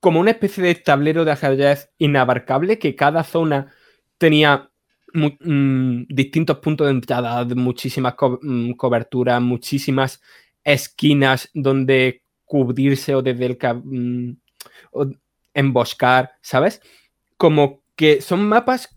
como 0.00 0.18
una 0.20 0.32
especie 0.32 0.64
de 0.64 0.74
tablero 0.74 1.24
de 1.24 1.32
ajedrez 1.32 1.90
inabarcable, 1.98 2.78
que 2.78 2.96
cada 2.96 3.22
zona 3.22 3.72
tenía 4.18 4.70
mm, 5.12 6.04
distintos 6.08 6.58
puntos 6.58 6.86
de 6.86 6.92
entrada, 6.92 7.44
muchísimas 7.54 8.14
mm, 8.42 8.72
coberturas, 8.72 9.40
muchísimas 9.40 10.20
esquinas 10.64 11.50
donde 11.54 12.22
cubrirse 12.44 13.14
o 13.14 13.22
desde 13.22 13.46
el 13.46 13.58
mm, 13.84 14.32
emboscar, 15.54 16.32
¿sabes? 16.40 16.80
Como 17.36 17.82
que 17.96 18.20
son 18.20 18.48
mapas 18.48 18.96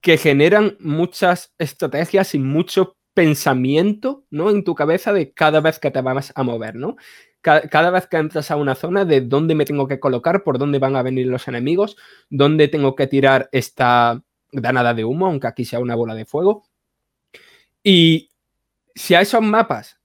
que 0.00 0.18
generan 0.18 0.76
muchas 0.78 1.54
estrategias 1.58 2.34
y 2.34 2.38
mucho 2.38 2.96
pensamiento, 3.14 4.24
¿no? 4.30 4.50
En 4.50 4.62
tu 4.62 4.74
cabeza 4.74 5.12
de 5.12 5.32
cada 5.32 5.60
vez 5.60 5.78
que 5.78 5.90
te 5.90 6.00
vas 6.02 6.32
a 6.36 6.42
mover, 6.42 6.74
¿no? 6.74 6.96
Cada, 7.40 7.90
vez 7.90 8.08
que 8.08 8.16
entras 8.16 8.50
a 8.50 8.56
una 8.56 8.74
zona 8.74 9.04
de 9.04 9.20
dónde 9.20 9.54
me 9.54 9.64
tengo 9.64 9.86
que 9.86 10.00
colocar, 10.00 10.42
por 10.42 10.58
dónde 10.58 10.80
van 10.80 10.96
a 10.96 11.02
venir 11.02 11.28
los 11.28 11.46
enemigos, 11.46 11.96
dónde 12.28 12.66
tengo 12.66 12.96
que 12.96 13.06
tirar 13.06 13.48
esta 13.52 14.20
granada 14.50 14.94
de 14.94 15.04
humo, 15.04 15.26
aunque 15.26 15.46
aquí 15.46 15.64
sea 15.64 15.78
una 15.78 15.94
bola 15.94 16.14
de 16.14 16.24
fuego. 16.24 16.64
Y 17.84 18.30
si 18.96 19.14
a 19.14 19.20
esos 19.20 19.42
mapas 19.42 20.00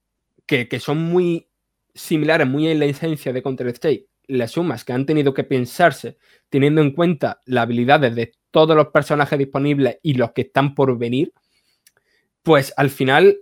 que, 0.45 0.80
son 0.80 0.99
muy 0.99 1.49
similares, 1.95 2.47
muy 2.47 2.67
en 2.67 2.80
la 2.80 2.86
esencia 2.86 3.34
de 3.34 3.41
Counter-Strike, 3.41 4.08
las 4.28 4.52
sumas 4.52 4.84
que 4.84 4.94
han 4.94 5.06
tenido 5.06 5.34
que 5.34 5.44
pensarse 5.44 6.18
teniendo 6.50 6.82
en 6.82 6.92
cuenta 6.92 7.42
las 7.46 7.64
habilidades 7.64 8.16
de 8.16 8.34
todos 8.52 8.76
los 8.76 8.88
personajes 8.88 9.40
disponibles 9.40 9.98
y 10.04 10.14
los 10.16 10.32
que 10.34 10.42
están 10.42 10.76
por 10.76 10.98
venir, 10.98 11.34
pues 12.44 12.74
al 12.78 12.90
final 12.90 13.38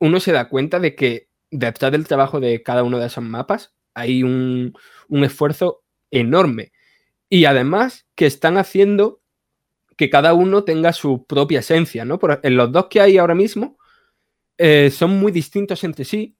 uno 0.00 0.20
se 0.20 0.32
da 0.32 0.48
cuenta 0.48 0.80
de 0.80 0.94
que 0.94 1.28
detrás 1.50 1.92
del 1.92 2.06
trabajo 2.06 2.40
de 2.40 2.62
cada 2.62 2.82
uno 2.82 2.98
de 2.98 3.06
esos 3.06 3.24
mapas 3.24 3.74
hay 3.94 4.22
un, 4.22 4.74
esfuerzo 5.10 5.82
enorme. 6.10 6.72
Y 7.28 7.44
además 7.44 8.06
que 8.14 8.26
están 8.26 8.56
haciendo 8.56 9.20
que 9.96 10.10
cada 10.10 10.34
uno 10.34 10.64
tenga 10.64 10.92
su 10.92 11.26
propia 11.26 11.60
esencia, 11.60 12.04
¿no? 12.04 12.18
en 12.42 12.56
los 12.56 12.70
dos 12.70 12.86
que 12.88 13.00
hay 13.00 13.18
ahora 13.18 13.34
mismo 13.34 13.76
eh, 14.56 14.90
son 14.90 15.18
muy 15.18 15.32
distintos 15.32 15.82
entre 15.84 16.04
sí, 16.04 16.36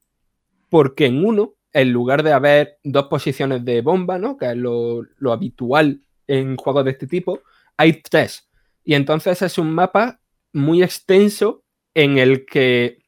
porque 0.68 1.06
en 1.06 1.24
uno, 1.24 1.54
en 1.72 1.92
lugar 1.92 2.22
de 2.22 2.32
haber 2.32 2.78
dos 2.82 3.06
posiciones 3.06 3.64
de 3.64 3.80
bomba, 3.80 4.18
¿no? 4.18 4.36
Que 4.36 4.50
es 4.50 4.56
lo, 4.56 5.04
habitual 5.30 6.02
en 6.26 6.56
juegos 6.56 6.84
de 6.84 6.92
este 6.92 7.06
tipo, 7.06 7.40
hay 7.76 8.02
tres. 8.02 8.48
Y 8.84 8.94
entonces 8.94 9.42
es 9.42 9.58
un 9.58 9.72
mapa 9.72 10.20
muy 10.52 10.82
extenso 10.82 11.64
en 11.94 12.18
el 12.18 12.46
que 12.46 12.98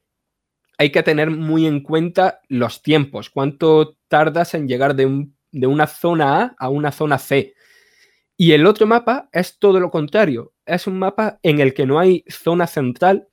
hay 0.79 0.91
que 0.91 1.03
tener 1.03 1.31
muy 1.31 1.67
en 1.67 1.83
cuenta 1.83 2.41
los 2.49 2.83
tiempos, 2.83 3.31
cuánto 3.31 3.97
tardas 4.09 4.55
en 4.55 4.67
llegar 4.67 4.95
de, 4.95 5.29
de, 5.53 5.67
una 5.67 5.87
zona 5.87 6.43
A 6.43 6.57
a 6.59 6.69
una 6.71 6.91
zona 6.93 7.19
C. 7.19 7.55
Y 8.37 8.53
el 8.53 8.67
otro 8.67 8.87
mapa 8.87 9.29
es 9.33 9.59
todo 9.59 9.81
lo 9.81 9.91
contrario, 9.91 10.55
es 10.65 10.87
un 10.87 10.99
mapa 10.99 11.39
en 11.43 11.61
el 11.61 11.75
que 11.75 11.85
no 11.85 11.99
hay 11.99 12.25
zona 12.29 12.67
central 12.67 13.29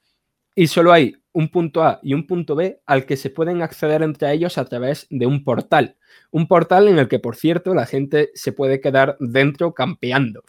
y 0.56 0.68
solo 0.68 0.92
hay 0.92 1.16
un 1.38 1.50
punto 1.50 1.84
A 1.84 2.00
y 2.02 2.15
un 2.15 2.26
punto 2.26 2.56
B 2.56 2.82
al 2.88 3.06
que 3.06 3.15
se 3.15 3.30
pueden 3.30 3.62
acceder 3.62 4.02
entre 4.02 4.34
ellos 4.34 4.58
a 4.58 4.65
través 4.65 5.06
de 5.12 5.28
un 5.28 5.43
portal. 5.43 5.95
Un 6.32 6.47
portal 6.47 6.88
en 6.88 6.97
el 6.97 7.08
que, 7.08 7.19
por 7.19 7.36
cierto, 7.36 7.76
la 7.76 7.86
gente 7.86 8.32
se 8.34 8.54
puede 8.54 8.82
quedar 8.82 9.17
dentro 9.19 9.71
campeando. 9.76 10.43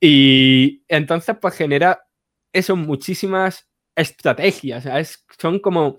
Y 0.00 0.82
entonces, 0.88 1.36
pues 1.38 1.54
genera 1.54 2.06
eso, 2.54 2.74
muchísimas 2.74 3.68
estrategias. 3.94 4.88
son 5.38 5.58
como, 5.58 5.98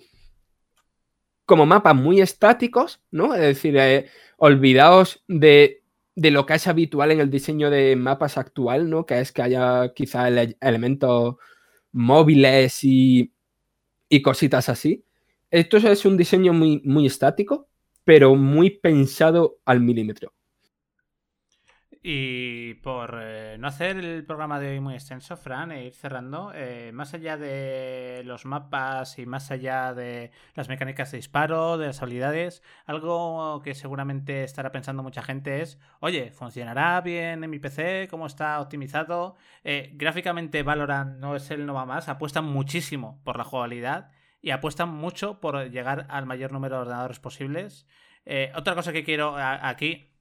como 1.45 1.67
mapas 1.67 1.95
muy 1.95 2.19
estáticos, 2.19 3.03
¿no? 3.11 3.35
Es 3.35 3.41
decir, 3.41 3.77
eh, 3.77 4.09
olvidaos 4.37 5.23
de, 5.27 5.83
lo 6.15 6.47
que 6.47 6.55
es 6.55 6.65
habitual 6.65 7.11
en 7.11 7.19
el 7.19 7.29
diseño 7.29 7.69
de 7.69 7.95
mapas 7.95 8.39
actual, 8.39 8.89
¿no? 8.89 9.05
Que 9.05 9.19
es 9.19 9.31
que 9.31 9.43
haya 9.43 9.93
quizá 9.93 10.27
elementos 10.29 11.35
móviles 11.91 12.83
y 12.83 13.34
y 14.15 14.21
cositas 14.21 14.69
así. 14.69 15.03
Esto 15.51 15.77
es 15.77 16.05
un 16.05 16.17
diseño 16.17 16.53
muy, 16.53 16.81
muy 16.85 17.05
estático, 17.05 17.67
pero 18.03 18.35
muy 18.35 18.69
pensado 18.69 19.59
al 19.65 19.81
milímetro. 19.81 20.33
Y 22.07 22.75
por 22.83 23.17
eh, 23.19 23.57
no 23.57 23.67
hacer 23.67 23.97
el 23.97 24.23
programa 24.25 24.59
de 24.59 24.69
hoy 24.69 24.79
muy 24.79 24.93
extenso, 24.93 25.35
Fran, 25.37 25.71
e 25.71 25.85
ir 25.85 25.95
cerrando, 25.95 26.51
eh, 26.53 26.91
más 26.93 27.15
allá 27.15 27.35
de 27.35 28.21
los 28.25 28.45
mapas 28.45 29.17
y 29.17 29.25
más 29.25 29.49
allá 29.49 29.91
de 29.95 30.29
las 30.53 30.69
mecánicas 30.69 31.09
de 31.09 31.17
disparo, 31.17 31.79
de 31.79 31.87
las 31.87 32.03
habilidades, 32.03 32.61
algo 32.85 33.59
que 33.63 33.73
seguramente 33.73 34.43
estará 34.43 34.71
pensando 34.71 35.01
mucha 35.01 35.23
gente 35.23 35.63
es, 35.63 35.79
oye, 35.99 36.29
¿funcionará 36.29 37.01
bien 37.01 37.43
en 37.43 37.49
mi 37.49 37.57
PC? 37.57 38.07
¿Cómo 38.11 38.27
está 38.27 38.61
optimizado? 38.61 39.35
Eh, 39.63 39.89
gráficamente 39.95 40.61
Valorant 40.61 41.17
no 41.17 41.35
es 41.35 41.49
el 41.49 41.65
no 41.65 41.73
va 41.73 41.87
más, 41.87 42.07
apuestan 42.07 42.45
muchísimo 42.45 43.19
por 43.23 43.35
la 43.35 43.45
jugabilidad 43.45 44.11
y 44.43 44.51
apuestan 44.51 44.89
mucho 44.89 45.39
por 45.41 45.71
llegar 45.71 46.05
al 46.09 46.27
mayor 46.27 46.51
número 46.51 46.75
de 46.75 46.81
ordenadores 46.83 47.19
posibles. 47.19 47.87
otra 48.55 48.75
cosa 48.75 48.93
que 48.93 49.03
quiero 49.03 49.35
aquí 49.37 50.14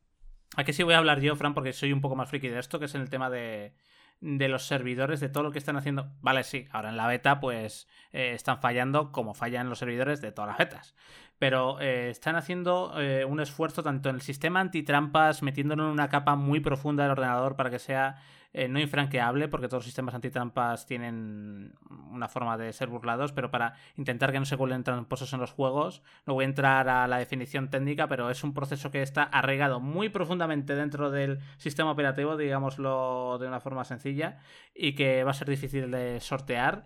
Aquí 0.57 0.73
sí 0.73 0.83
voy 0.83 0.95
a 0.95 0.99
hablar 0.99 1.21
yo, 1.21 1.35
Fran, 1.37 1.55
porque 1.55 1.73
soy 1.73 1.93
un 1.93 2.01
poco 2.01 2.17
más 2.17 2.29
friki 2.29 2.49
de 2.49 2.59
esto, 2.59 2.79
que 2.79 2.85
es 2.85 2.95
en 2.95 3.01
el 3.01 3.11
tema 3.11 3.31
de, 3.31 3.75
de 4.21 4.49
los 4.49 4.67
servidores, 4.67 5.21
de 5.21 5.29
todo 5.29 5.43
lo 5.43 5.51
que 5.51 5.59
están 5.59 5.77
haciendo. 5.77 6.13
Vale, 6.21 6.45
sí, 6.45 6.67
ahora 6.71 6.89
en 6.89 6.97
la 6.97 7.07
beta 7.07 7.41
pues 7.41 7.89
eh, 8.13 8.33
están 8.35 8.61
fallando 8.61 9.13
como 9.13 9.35
fallan 9.35 9.69
los 9.69 9.79
servidores 9.79 10.21
de 10.21 10.33
todas 10.33 10.49
las 10.49 10.59
betas. 10.59 10.95
Pero 11.39 11.81
eh, 11.81 12.11
están 12.11 12.37
haciendo 12.37 12.95
eh, 13.01 13.25
un 13.25 13.41
esfuerzo 13.41 13.83
tanto 13.83 14.09
en 14.09 14.17
el 14.17 14.23
sistema 14.23 14.61
antitrampas, 14.61 15.43
metiéndolo 15.43 15.85
en 15.85 15.91
una 15.91 16.09
capa 16.09 16.37
muy 16.37 16.61
profunda 16.61 17.03
del 17.03 17.13
ordenador 17.13 17.57
para 17.57 17.71
que 17.71 17.79
sea 17.79 18.17
eh, 18.57 18.69
no 18.69 18.79
infranqueable, 18.79 19.49
porque 19.49 19.67
todos 19.67 19.81
los 19.81 19.87
sistemas 19.87 20.15
antitrampas 20.15 20.87
tienen 20.87 21.75
una 22.13 22.29
forma 22.29 22.57
de 22.57 22.73
ser 22.73 22.89
burlados, 22.89 23.33
pero 23.33 23.51
para 23.51 23.75
intentar 23.97 24.31
que 24.31 24.39
no 24.39 24.47
se 24.47 24.55
vuelvan 24.55 24.85
tramposos 24.85 25.33
en 25.33 25.41
los 25.41 25.51
juegos, 25.51 26.03
no 26.25 26.35
voy 26.35 26.45
a 26.45 26.49
entrar 26.49 26.89
a 26.89 27.09
la 27.09 27.19
definición 27.19 27.69
técnica, 27.69 28.07
pero 28.07 28.31
es 28.31 28.45
un 28.45 28.55
proceso 28.55 28.93
que 28.93 29.03
está 29.03 29.25
arraigado 29.25 29.81
muy 29.81 30.09
profundamente 30.09 30.77
dentro 30.77 31.11
del 31.11 31.41
sistema 31.57 31.91
operativo, 31.91 32.37
digámoslo 32.37 33.39
de 33.41 33.49
una 33.49 33.59
forma 33.59 33.85
sencilla, 33.85 34.39
y 34.73 34.95
que 34.95 35.25
va 35.25 35.33
a 35.33 35.35
ser 35.35 35.51
difícil 35.51 35.91
de 35.91 36.21
sortear. 36.21 36.85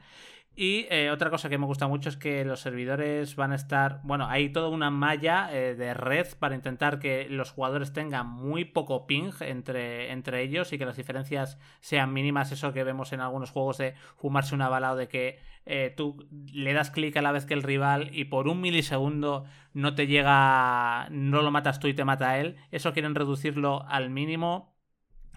Y 0.60 0.88
eh, 0.90 1.08
otra 1.12 1.30
cosa 1.30 1.48
que 1.48 1.56
me 1.56 1.66
gusta 1.66 1.86
mucho 1.86 2.08
es 2.08 2.16
que 2.16 2.44
los 2.44 2.58
servidores 2.58 3.36
van 3.36 3.52
a 3.52 3.54
estar, 3.54 4.00
bueno, 4.02 4.26
hay 4.26 4.48
toda 4.48 4.70
una 4.70 4.90
malla 4.90 5.48
eh, 5.52 5.76
de 5.76 5.94
red 5.94 6.26
para 6.36 6.56
intentar 6.56 6.98
que 6.98 7.28
los 7.28 7.52
jugadores 7.52 7.92
tengan 7.92 8.26
muy 8.26 8.64
poco 8.64 9.06
ping 9.06 9.30
entre, 9.38 10.10
entre 10.10 10.42
ellos 10.42 10.72
y 10.72 10.78
que 10.78 10.84
las 10.84 10.96
diferencias 10.96 11.60
sean 11.78 12.12
mínimas. 12.12 12.50
Eso 12.50 12.72
que 12.72 12.82
vemos 12.82 13.12
en 13.12 13.20
algunos 13.20 13.52
juegos 13.52 13.78
de 13.78 13.94
fumarse 14.16 14.56
una 14.56 14.68
bala 14.68 14.94
o 14.94 14.96
de 14.96 15.06
que 15.06 15.38
eh, 15.64 15.94
tú 15.96 16.26
le 16.52 16.72
das 16.72 16.90
clic 16.90 17.16
a 17.16 17.22
la 17.22 17.30
vez 17.30 17.46
que 17.46 17.54
el 17.54 17.62
rival 17.62 18.10
y 18.12 18.24
por 18.24 18.48
un 18.48 18.60
milisegundo 18.60 19.44
no 19.74 19.94
te 19.94 20.08
llega, 20.08 21.06
no 21.12 21.42
lo 21.42 21.52
matas 21.52 21.78
tú 21.78 21.86
y 21.86 21.94
te 21.94 22.04
mata 22.04 22.36
él. 22.40 22.56
Eso 22.72 22.92
quieren 22.92 23.14
reducirlo 23.14 23.86
al 23.86 24.10
mínimo. 24.10 24.74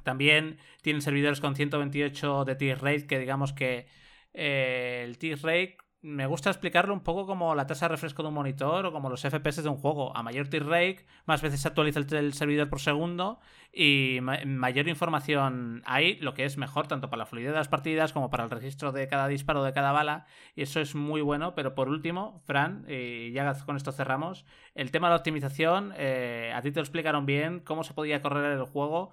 También 0.01 0.57
tienen 0.81 1.03
servidores 1.03 1.41
con 1.41 1.55
128 1.55 2.43
de 2.43 2.55
tier 2.55 3.05
que 3.05 3.19
digamos 3.19 3.53
que 3.53 4.00
eh, 4.33 5.03
el 5.05 5.17
T-Rate 5.17 5.77
me 6.03 6.25
gusta 6.25 6.49
explicarlo 6.49 6.93
un 6.93 7.01
poco 7.01 7.27
como 7.27 7.53
la 7.53 7.67
tasa 7.67 7.85
de 7.85 7.89
refresco 7.89 8.23
de 8.23 8.29
un 8.29 8.33
monitor 8.33 8.85
o 8.87 8.91
como 8.91 9.09
los 9.09 9.21
FPS 9.21 9.61
de 9.61 9.69
un 9.69 9.77
juego. 9.77 10.15
A 10.17 10.23
mayor 10.23 10.47
T-Rate, 10.47 11.05
más 11.25 11.43
veces 11.43 11.61
se 11.61 11.67
actualiza 11.67 11.99
el, 11.99 12.33
servidor 12.33 12.69
por 12.69 12.79
segundo 12.79 13.39
y 13.71 14.19
mayor 14.21 14.87
información 14.87 15.83
hay, 15.85 16.15
lo 16.17 16.33
que 16.33 16.45
es 16.45 16.57
mejor 16.57 16.87
tanto 16.87 17.09
para 17.09 17.19
la 17.19 17.25
fluidez 17.27 17.51
de 17.51 17.57
las 17.57 17.67
partidas 17.67 18.13
como 18.13 18.31
para 18.31 18.43
el 18.43 18.49
registro 18.49 18.91
de 18.91 19.07
cada 19.07 19.27
disparo 19.27 19.63
de 19.63 19.73
cada 19.73 19.91
bala. 19.91 20.25
Y 20.55 20.63
eso 20.63 20.79
es 20.79 20.95
muy 20.95 21.21
bueno. 21.21 21.53
Pero 21.53 21.75
por 21.75 21.87
último, 21.87 22.41
Fran, 22.45 22.85
y 22.89 23.31
ya 23.31 23.53
con 23.65 23.77
esto 23.77 23.91
cerramos, 23.91 24.45
el 24.73 24.89
tema 24.89 25.07
de 25.07 25.11
la 25.11 25.17
optimización, 25.17 25.93
eh, 25.97 26.51
a 26.55 26.61
ti 26.63 26.71
te 26.71 26.79
lo 26.79 26.83
explicaron 26.83 27.27
bien 27.27 27.59
cómo 27.59 27.83
se 27.83 27.93
podía 27.93 28.21
correr 28.23 28.51
el 28.53 28.65
juego 28.65 29.11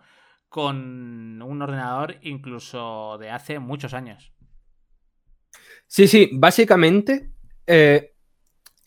con 0.48 1.42
un 1.42 1.62
ordenador 1.62 2.16
incluso 2.22 3.18
de 3.18 3.30
hace 3.30 3.58
muchos 3.58 3.92
años. 3.92 4.32
Sí, 5.88 6.06
sí, 6.06 6.28
básicamente 6.34 7.32
eh, 7.66 8.12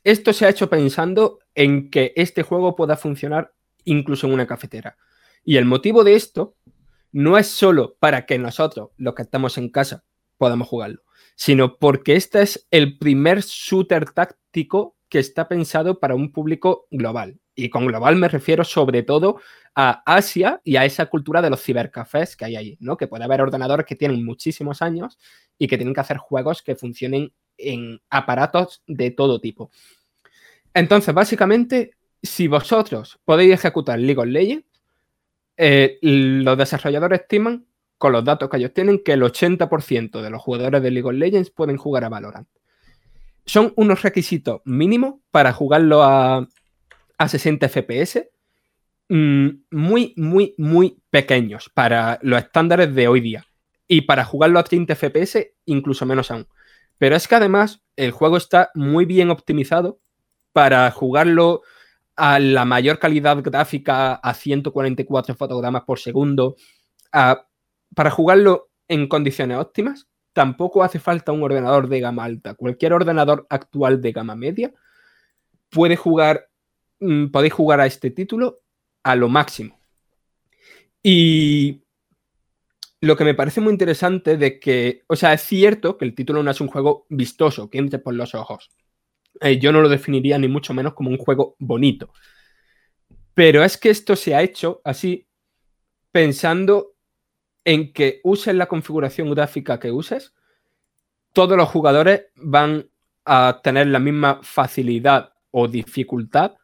esto 0.04 0.34
se 0.34 0.46
ha 0.46 0.50
hecho 0.50 0.70
pensando 0.70 1.40
en 1.56 1.90
que 1.90 2.14
este 2.16 2.44
juego 2.44 2.76
pueda 2.76 2.96
funcionar 2.96 3.54
incluso 3.86 4.28
en 4.28 4.34
una 4.34 4.46
cafetera. 4.46 4.98
Y 5.44 5.58
el 5.58 5.66
motivo 5.66 6.04
de 6.04 6.14
esto 6.14 6.56
no 7.12 7.40
es 7.40 7.48
solo 7.48 7.98
para 8.00 8.28
que 8.28 8.38
nosotros, 8.38 8.92
los 8.98 9.16
que 9.16 9.24
estamos 9.24 9.58
en 9.58 9.70
casa, 9.70 10.06
podamos 10.38 10.68
jugarlo, 10.68 11.02
sino 11.36 11.78
porque 11.78 12.16
este 12.16 12.44
es 12.44 12.68
el 12.70 13.00
primer 13.00 13.42
shooter 13.42 14.12
táctico 14.12 14.96
que 15.10 15.20
está 15.20 15.48
pensado 15.48 16.00
para 16.00 16.14
un 16.16 16.32
público 16.32 16.88
global. 16.92 17.41
Y 17.56 17.70
con 17.70 17.86
global 17.86 18.16
me 18.16 18.28
refiero 18.28 18.64
sobre 18.64 19.04
todo 19.04 19.40
a 19.76 20.02
Asia 20.06 20.62
y 20.64 20.76
a 20.76 20.86
esa 20.86 21.06
cultura 21.08 21.42
de 21.42 21.50
los 21.50 21.62
cibercafés 21.62 22.36
que 22.36 22.46
hay 22.46 22.56
ahí, 22.56 22.78
¿no? 22.80 22.98
Que 22.98 23.08
puede 23.08 23.24
haber 23.24 23.42
ordenadores 23.42 23.86
que 23.86 23.96
tienen 23.96 24.24
muchísimos 24.26 24.82
años 24.82 25.18
y 25.58 25.68
que 25.68 25.78
tienen 25.78 25.94
que 25.94 26.02
hacer 26.02 26.18
juegos 26.18 26.62
que 26.62 26.76
funcionen 26.76 27.34
en 27.58 28.02
aparatos 28.10 28.84
de 28.88 29.12
todo 29.12 29.40
tipo. 29.40 29.72
Entonces, 30.74 31.14
básicamente, 31.14 31.92
si 32.22 32.48
vosotros 32.48 33.20
podéis 33.26 33.54
ejecutar 33.54 34.00
League 34.00 34.20
of 34.20 34.28
Legends, 34.28 34.66
eh, 35.58 36.00
los 36.02 36.58
desarrolladores 36.58 37.22
estiman, 37.22 37.66
con 37.98 38.14
los 38.14 38.26
datos 38.26 38.50
que 38.50 38.58
ellos 38.58 38.74
tienen, 38.74 39.04
que 39.04 39.14
el 39.14 39.22
80% 39.22 40.22
de 40.22 40.30
los 40.32 40.42
jugadores 40.42 40.82
de 40.82 40.90
League 40.90 41.08
of 41.08 41.14
Legends 41.14 41.52
pueden 41.52 41.78
jugar 41.78 42.04
a 42.04 42.10
Valorant. 42.10 42.48
Son 43.46 43.74
unos 43.76 44.02
requisitos 44.02 44.62
mínimos 44.66 45.16
para 45.30 45.54
jugarlo 45.54 46.02
a, 46.02 46.48
60 47.28 47.68
FPS, 47.68 48.30
mm, 49.10 49.48
muy, 49.72 50.14
muy, 50.18 50.56
muy 50.58 51.02
pequeños 51.10 51.70
para 51.74 52.20
los 52.22 52.40
estándares 52.40 52.94
de 52.94 53.08
hoy 53.08 53.22
día. 53.22 53.46
Y 53.88 54.02
para 54.02 54.24
jugarlo 54.24 54.60
a 54.60 54.64
30 54.64 54.96
FPS, 54.96 55.54
incluso 55.66 56.06
menos 56.06 56.32
aún. 56.32 56.48
Pero 56.98 57.16
es 57.16 57.28
que 57.28 57.36
además 57.36 57.84
el 57.96 58.12
juego 58.12 58.38
está 58.38 58.72
muy 58.74 59.06
bien 59.06 59.32
optimizado 59.32 60.00
para 60.54 60.90
jugarlo 60.92 61.62
a 62.16 62.40
la 62.40 62.66
mayor 62.66 63.00
calidad 63.00 63.42
gráfica, 63.42 64.14
a 64.14 64.34
144 64.34 65.36
fotogramas 65.36 65.84
por 65.84 66.00
segundo, 66.00 66.56
para 67.12 68.12
jugarlo 68.12 68.70
en 68.88 69.08
condiciones 69.08 69.58
óptimas, 69.58 70.08
tampoco 70.34 70.84
hace 70.84 71.00
falta 71.00 71.32
un 71.32 71.44
ordenador 71.44 71.88
de 71.88 72.00
gama 72.00 72.24
alta. 72.24 72.54
Cualquier 72.56 72.94
ordenador 72.94 73.48
actual 73.50 74.02
de 74.02 74.12
gama 74.12 74.36
media 74.36 74.74
puede 75.70 75.96
jugar, 75.96 76.50
mm, 77.02 77.28
podéis 77.28 77.54
jugar 77.54 77.82
a 77.82 77.86
este 77.86 78.12
título 78.12 78.60
a 79.04 79.16
lo 79.16 79.28
máximo. 79.28 79.80
Y 81.04 81.82
lo 83.02 83.18
que 83.18 83.24
me 83.24 83.34
parece 83.34 83.62
muy 83.62 83.72
interesante 83.72 84.38
de 84.38 84.60
que, 84.60 85.04
o 85.08 85.16
sea, 85.16 85.34
es 85.34 85.42
cierto 85.42 85.98
que 85.98 86.06
el 86.06 86.14
título 86.14 86.44
no 86.44 86.52
es 86.52 86.62
un 86.62 86.68
juego 86.68 87.08
vistoso, 87.10 87.70
que 87.70 87.80
entre 87.80 88.00
por 88.00 88.14
los 88.14 88.36
ojos. 88.36 88.70
Eh, 89.42 89.58
yo 89.58 89.72
no 89.72 89.82
lo 89.82 89.90
definiría 89.90 90.38
ni 90.38 90.48
mucho 90.48 90.74
menos 90.74 90.94
como 90.94 91.10
un 91.10 91.18
juego 91.18 91.56
bonito. 91.58 92.14
Pero 93.34 93.64
es 93.64 93.78
que 93.78 93.90
esto 93.90 94.16
se 94.16 94.36
ha 94.36 94.44
hecho 94.44 94.82
así 94.84 95.28
pensando 96.12 96.94
en 97.64 97.92
que 97.94 98.22
uses 98.24 98.54
la 98.54 98.68
configuración 98.68 99.32
gráfica 99.32 99.80
que 99.80 99.92
uses, 99.92 100.34
todos 101.34 101.58
los 101.58 101.70
jugadores 101.70 102.28
van 102.36 102.90
a 103.26 103.62
tener 103.64 103.88
la 103.88 104.00
misma 104.00 104.42
facilidad 104.44 105.34
o 105.52 105.68
dificultad 105.68 106.56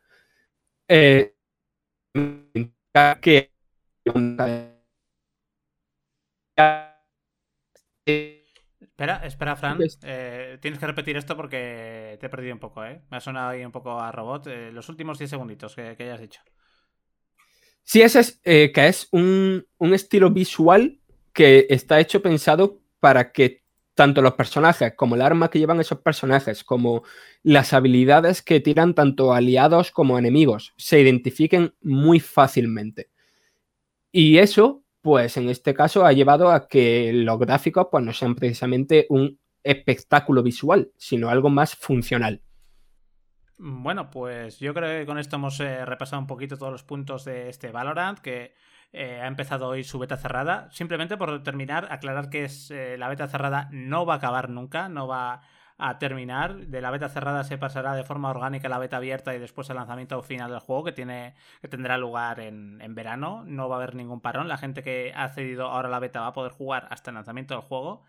eh, 0.88 1.34
que 3.22 3.52
Espera, 8.80 9.26
espera, 9.26 9.56
Fran. 9.56 9.80
Eh, 10.04 10.58
tienes 10.62 10.80
que 10.80 10.88
repetir 10.88 11.18
esto 11.18 11.36
porque 11.36 12.18
te 12.20 12.26
he 12.26 12.30
perdido 12.30 12.54
un 12.54 12.60
poco, 12.60 12.84
¿eh? 12.84 13.02
Me 13.12 13.18
ha 13.18 13.20
sonado 13.20 13.50
ahí 13.50 13.64
un 13.64 13.72
poco 13.72 14.00
a 14.00 14.12
robot. 14.12 14.48
Eh, 14.48 14.72
los 14.72 14.90
últimos 14.90 15.20
10 15.20 15.30
segunditos 15.30 15.76
que, 15.76 15.96
hayas 16.00 16.20
dicho. 16.20 16.42
Sí, 17.84 18.02
ese 18.02 18.20
es 18.20 18.40
que 18.44 18.88
es 18.88 19.08
un, 19.12 19.66
estilo 19.80 20.32
visual 20.32 21.00
que 21.34 21.68
está 21.70 22.00
hecho 22.00 22.22
pensado 22.22 22.82
para 23.00 23.32
que 23.32 23.64
tanto 23.98 24.22
los 24.22 24.36
personajes 24.36 24.94
como 24.96 25.16
el 25.16 25.22
arma 25.22 25.50
que 25.50 25.60
llevan 25.60 25.82
esos 25.82 26.00
personajes, 26.00 26.64
como 26.64 27.04
las 27.44 27.74
habilidades 27.74 28.42
que 28.42 28.62
tiran 28.62 28.94
tanto 28.94 29.34
aliados 29.34 29.92
como 29.92 30.18
enemigos, 30.18 30.74
se 30.78 31.02
identifiquen 31.02 31.74
muy 31.82 32.22
fácilmente. 32.22 33.10
Y 34.12 34.38
eso 34.38 34.84
pues 35.08 35.38
en 35.38 35.48
este 35.48 35.74
caso 35.74 36.06
ha 36.06 36.12
llevado 36.12 36.52
a 36.52 36.68
que 36.68 37.14
los 37.14 37.40
gráficos 37.40 37.88
pues, 37.90 38.04
no 38.04 38.12
sean 38.12 38.36
precisamente 38.36 39.06
un 39.10 39.40
espectáculo 39.64 40.44
visual, 40.44 40.92
sino 40.98 41.30
algo 41.30 41.50
más 41.50 41.76
funcional. 41.76 42.42
Bueno, 43.58 44.10
pues 44.10 44.60
yo 44.60 44.74
creo 44.74 45.00
que 45.00 45.06
con 45.06 45.18
esto 45.18 45.38
hemos 45.38 45.62
eh, 45.62 45.86
repasado 45.86 46.22
un 46.22 46.28
poquito 46.28 46.58
todos 46.58 46.74
los 46.74 46.84
puntos 46.84 47.24
de 47.24 47.48
este 47.48 47.72
Valorant, 47.72 48.20
que 48.20 48.54
eh, 48.94 49.22
ha 49.22 49.28
empezado 49.28 49.68
hoy 49.68 49.84
su 49.84 50.00
beta 50.00 50.18
cerrada. 50.18 50.70
Simplemente 50.72 51.18
por 51.18 51.44
terminar, 51.44 51.88
aclarar 51.92 52.30
que 52.30 52.46
es, 52.46 52.72
eh, 52.72 52.98
la 52.98 53.10
beta 53.10 53.28
cerrada 53.28 53.70
no 53.72 54.06
va 54.06 54.16
a 54.16 54.18
acabar 54.18 54.50
nunca, 54.50 54.90
no 54.90 55.08
va 55.08 55.42
a 55.78 56.00
terminar. 56.00 56.56
De 56.68 56.82
la 56.82 56.92
beta 56.92 57.10
cerrada 57.10 57.44
se 57.44 57.58
pasará 57.58 57.96
de 57.96 58.04
forma 58.04 58.30
orgánica 58.30 58.68
a 58.68 58.72
la 58.72 58.80
beta 58.80 58.98
abierta 58.98 59.36
y 59.36 59.40
después 59.40 59.70
al 59.70 59.78
lanzamiento 59.78 60.22
final 60.24 60.52
del 60.52 60.60
juego 60.60 60.84
que, 60.84 60.92
tiene, 60.92 61.36
que 61.62 61.68
tendrá 61.68 61.98
lugar 61.98 62.40
en, 62.40 62.82
en 62.82 62.96
verano. 62.96 63.44
No 63.46 63.70
va 63.70 63.76
a 63.76 63.80
haber 63.80 63.96
ningún 63.96 64.22
parón. 64.22 64.48
La 64.48 64.58
gente 64.58 64.84
que 64.84 65.14
ha 65.16 65.26
accedido 65.26 65.68
ahora 65.68 65.90
la 65.90 66.00
beta 66.00 66.22
va 66.22 66.28
a 66.28 66.34
poder 66.34 66.52
jugar 66.52 66.88
hasta 66.90 67.12
el 67.12 67.16
lanzamiento 67.16 67.54
del 67.54 67.64
juego. 67.64 68.04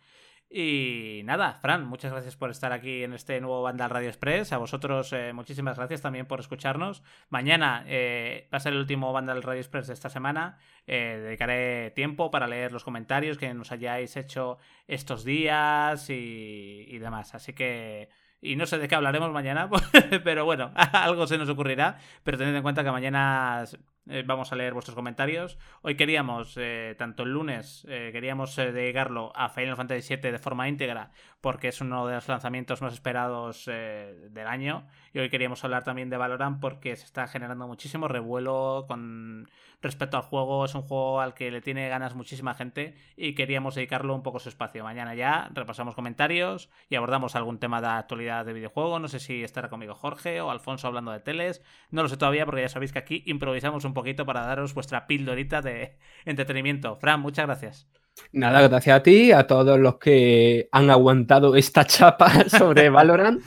Y 0.50 1.20
nada, 1.24 1.58
Fran, 1.60 1.86
muchas 1.86 2.10
gracias 2.10 2.34
por 2.36 2.50
estar 2.50 2.72
aquí 2.72 3.04
en 3.04 3.12
este 3.12 3.38
nuevo 3.40 3.62
Vandal 3.62 3.90
Radio 3.90 4.08
Express. 4.08 4.52
A 4.52 4.58
vosotros, 4.58 5.12
eh, 5.12 5.34
muchísimas 5.34 5.76
gracias 5.76 6.00
también 6.00 6.24
por 6.24 6.40
escucharnos. 6.40 7.02
Mañana 7.28 7.84
eh, 7.86 8.48
va 8.52 8.56
a 8.56 8.60
ser 8.60 8.72
el 8.72 8.78
último 8.78 9.12
Vandal 9.12 9.42
Radio 9.42 9.60
Express 9.60 9.88
de 9.88 9.94
esta 9.94 10.08
semana. 10.08 10.58
Eh, 10.86 11.20
dedicaré 11.22 11.90
tiempo 11.90 12.30
para 12.30 12.46
leer 12.46 12.72
los 12.72 12.82
comentarios 12.82 13.36
que 13.36 13.52
nos 13.52 13.72
hayáis 13.72 14.16
hecho 14.16 14.56
estos 14.86 15.22
días 15.22 16.08
y, 16.08 16.86
y 16.88 16.98
demás. 16.98 17.34
Así 17.34 17.52
que 17.52 18.08
y 18.40 18.54
no 18.56 18.66
sé 18.66 18.78
de 18.78 18.86
qué 18.86 18.94
hablaremos 18.94 19.32
mañana, 19.32 19.68
pero 20.24 20.44
bueno, 20.44 20.72
algo 20.92 21.26
se 21.26 21.38
nos 21.38 21.48
ocurrirá. 21.48 21.98
Pero 22.22 22.38
tened 22.38 22.54
en 22.54 22.62
cuenta 22.62 22.84
que 22.84 22.90
mañana 22.90 23.64
eh, 24.08 24.22
vamos 24.26 24.52
a 24.52 24.56
leer 24.56 24.72
vuestros 24.72 24.94
comentarios. 24.94 25.58
Hoy 25.82 25.96
queríamos, 25.96 26.54
eh, 26.56 26.94
tanto 26.98 27.24
el 27.24 27.30
lunes, 27.30 27.86
eh, 27.88 28.10
queríamos 28.12 28.56
dedicarlo 28.56 29.32
a 29.34 29.50
Final 29.50 29.76
Fantasy 29.76 30.16
VII 30.16 30.32
de 30.32 30.38
forma 30.38 30.68
íntegra, 30.68 31.10
porque 31.40 31.68
es 31.68 31.80
uno 31.80 32.06
de 32.06 32.14
los 32.14 32.28
lanzamientos 32.28 32.80
más 32.80 32.94
esperados 32.94 33.66
del 33.66 34.46
año. 34.46 34.86
Y 35.12 35.18
hoy 35.18 35.30
queríamos 35.30 35.62
hablar 35.64 35.84
también 35.84 36.10
de 36.10 36.16
Valorant 36.16 36.60
porque 36.60 36.96
se 36.96 37.04
está 37.04 37.26
generando 37.26 37.66
muchísimo 37.66 38.08
revuelo 38.08 38.84
con 38.88 39.48
respecto 39.80 40.16
al 40.16 40.22
juego. 40.22 40.64
Es 40.64 40.74
un 40.74 40.82
juego 40.82 41.20
al 41.20 41.34
que 41.34 41.50
le 41.50 41.60
tiene 41.60 41.88
ganas 41.88 42.14
muchísima 42.14 42.54
gente 42.54 42.94
y 43.16 43.34
queríamos 43.34 43.74
dedicarlo 43.74 44.14
un 44.14 44.22
poco 44.22 44.38
su 44.38 44.48
espacio. 44.48 44.82
Mañana 44.84 45.14
ya 45.14 45.50
repasamos 45.52 45.94
comentarios 45.94 46.68
y 46.88 46.96
abordamos 46.96 47.36
algún 47.36 47.58
tema 47.58 47.80
de 47.80 47.88
actualidad 47.88 48.44
de 48.44 48.52
videojuego. 48.52 48.98
No 48.98 49.08
sé 49.08 49.20
si 49.20 49.42
estará 49.42 49.68
conmigo 49.68 49.94
Jorge 49.94 50.40
o 50.40 50.50
Alfonso 50.50 50.86
hablando 50.86 51.12
de 51.12 51.20
teles. 51.20 51.62
No 51.90 52.02
lo 52.02 52.08
sé 52.08 52.16
todavía 52.16 52.44
porque 52.44 52.62
ya 52.62 52.68
sabéis 52.68 52.92
que 52.92 52.98
aquí 52.98 53.22
improvisamos 53.26 53.84
un 53.84 53.94
poquito 53.98 54.24
para 54.24 54.46
daros 54.46 54.74
vuestra 54.74 55.06
pildorita 55.06 55.60
de 55.60 55.98
entretenimiento. 56.24 56.96
Fran, 56.96 57.20
muchas 57.20 57.46
gracias. 57.46 57.88
Nada, 58.32 58.66
gracias 58.68 58.96
a 58.96 59.02
ti, 59.02 59.32
a 59.32 59.46
todos 59.46 59.78
los 59.78 59.98
que 59.98 60.68
han 60.72 60.90
aguantado 60.90 61.56
esta 61.56 61.84
chapa 61.84 62.44
sobre 62.48 62.88
Valorant. 62.90 63.42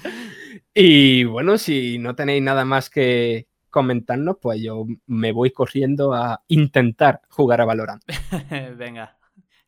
Y 0.73 1.23
bueno, 1.23 1.57
si 1.57 1.97
no 1.99 2.15
tenéis 2.15 2.41
nada 2.43 2.65
más 2.65 2.89
que, 2.89 3.47
comentarnos, 3.71 4.37
pues 4.39 4.61
yo 4.61 4.85
me 5.07 5.31
voy 5.31 5.51
corriendo 5.51 6.13
a 6.13 6.43
intentar 6.49 7.21
jugar 7.29 7.61
a 7.61 7.65
Valorant. 7.65 8.03
Venga, 8.77 9.17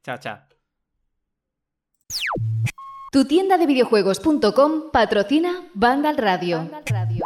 chao, 0.04 0.17
chao. 0.19 0.38
Tu 3.12 3.26
tienda 3.26 3.58
de 3.58 3.65
videojuegos.com 3.65 4.91
patrocina 4.91 5.69
Vandal 5.74 6.17
Radio. 6.17 6.58
Vandal 6.58 6.84
Radio. 6.86 7.24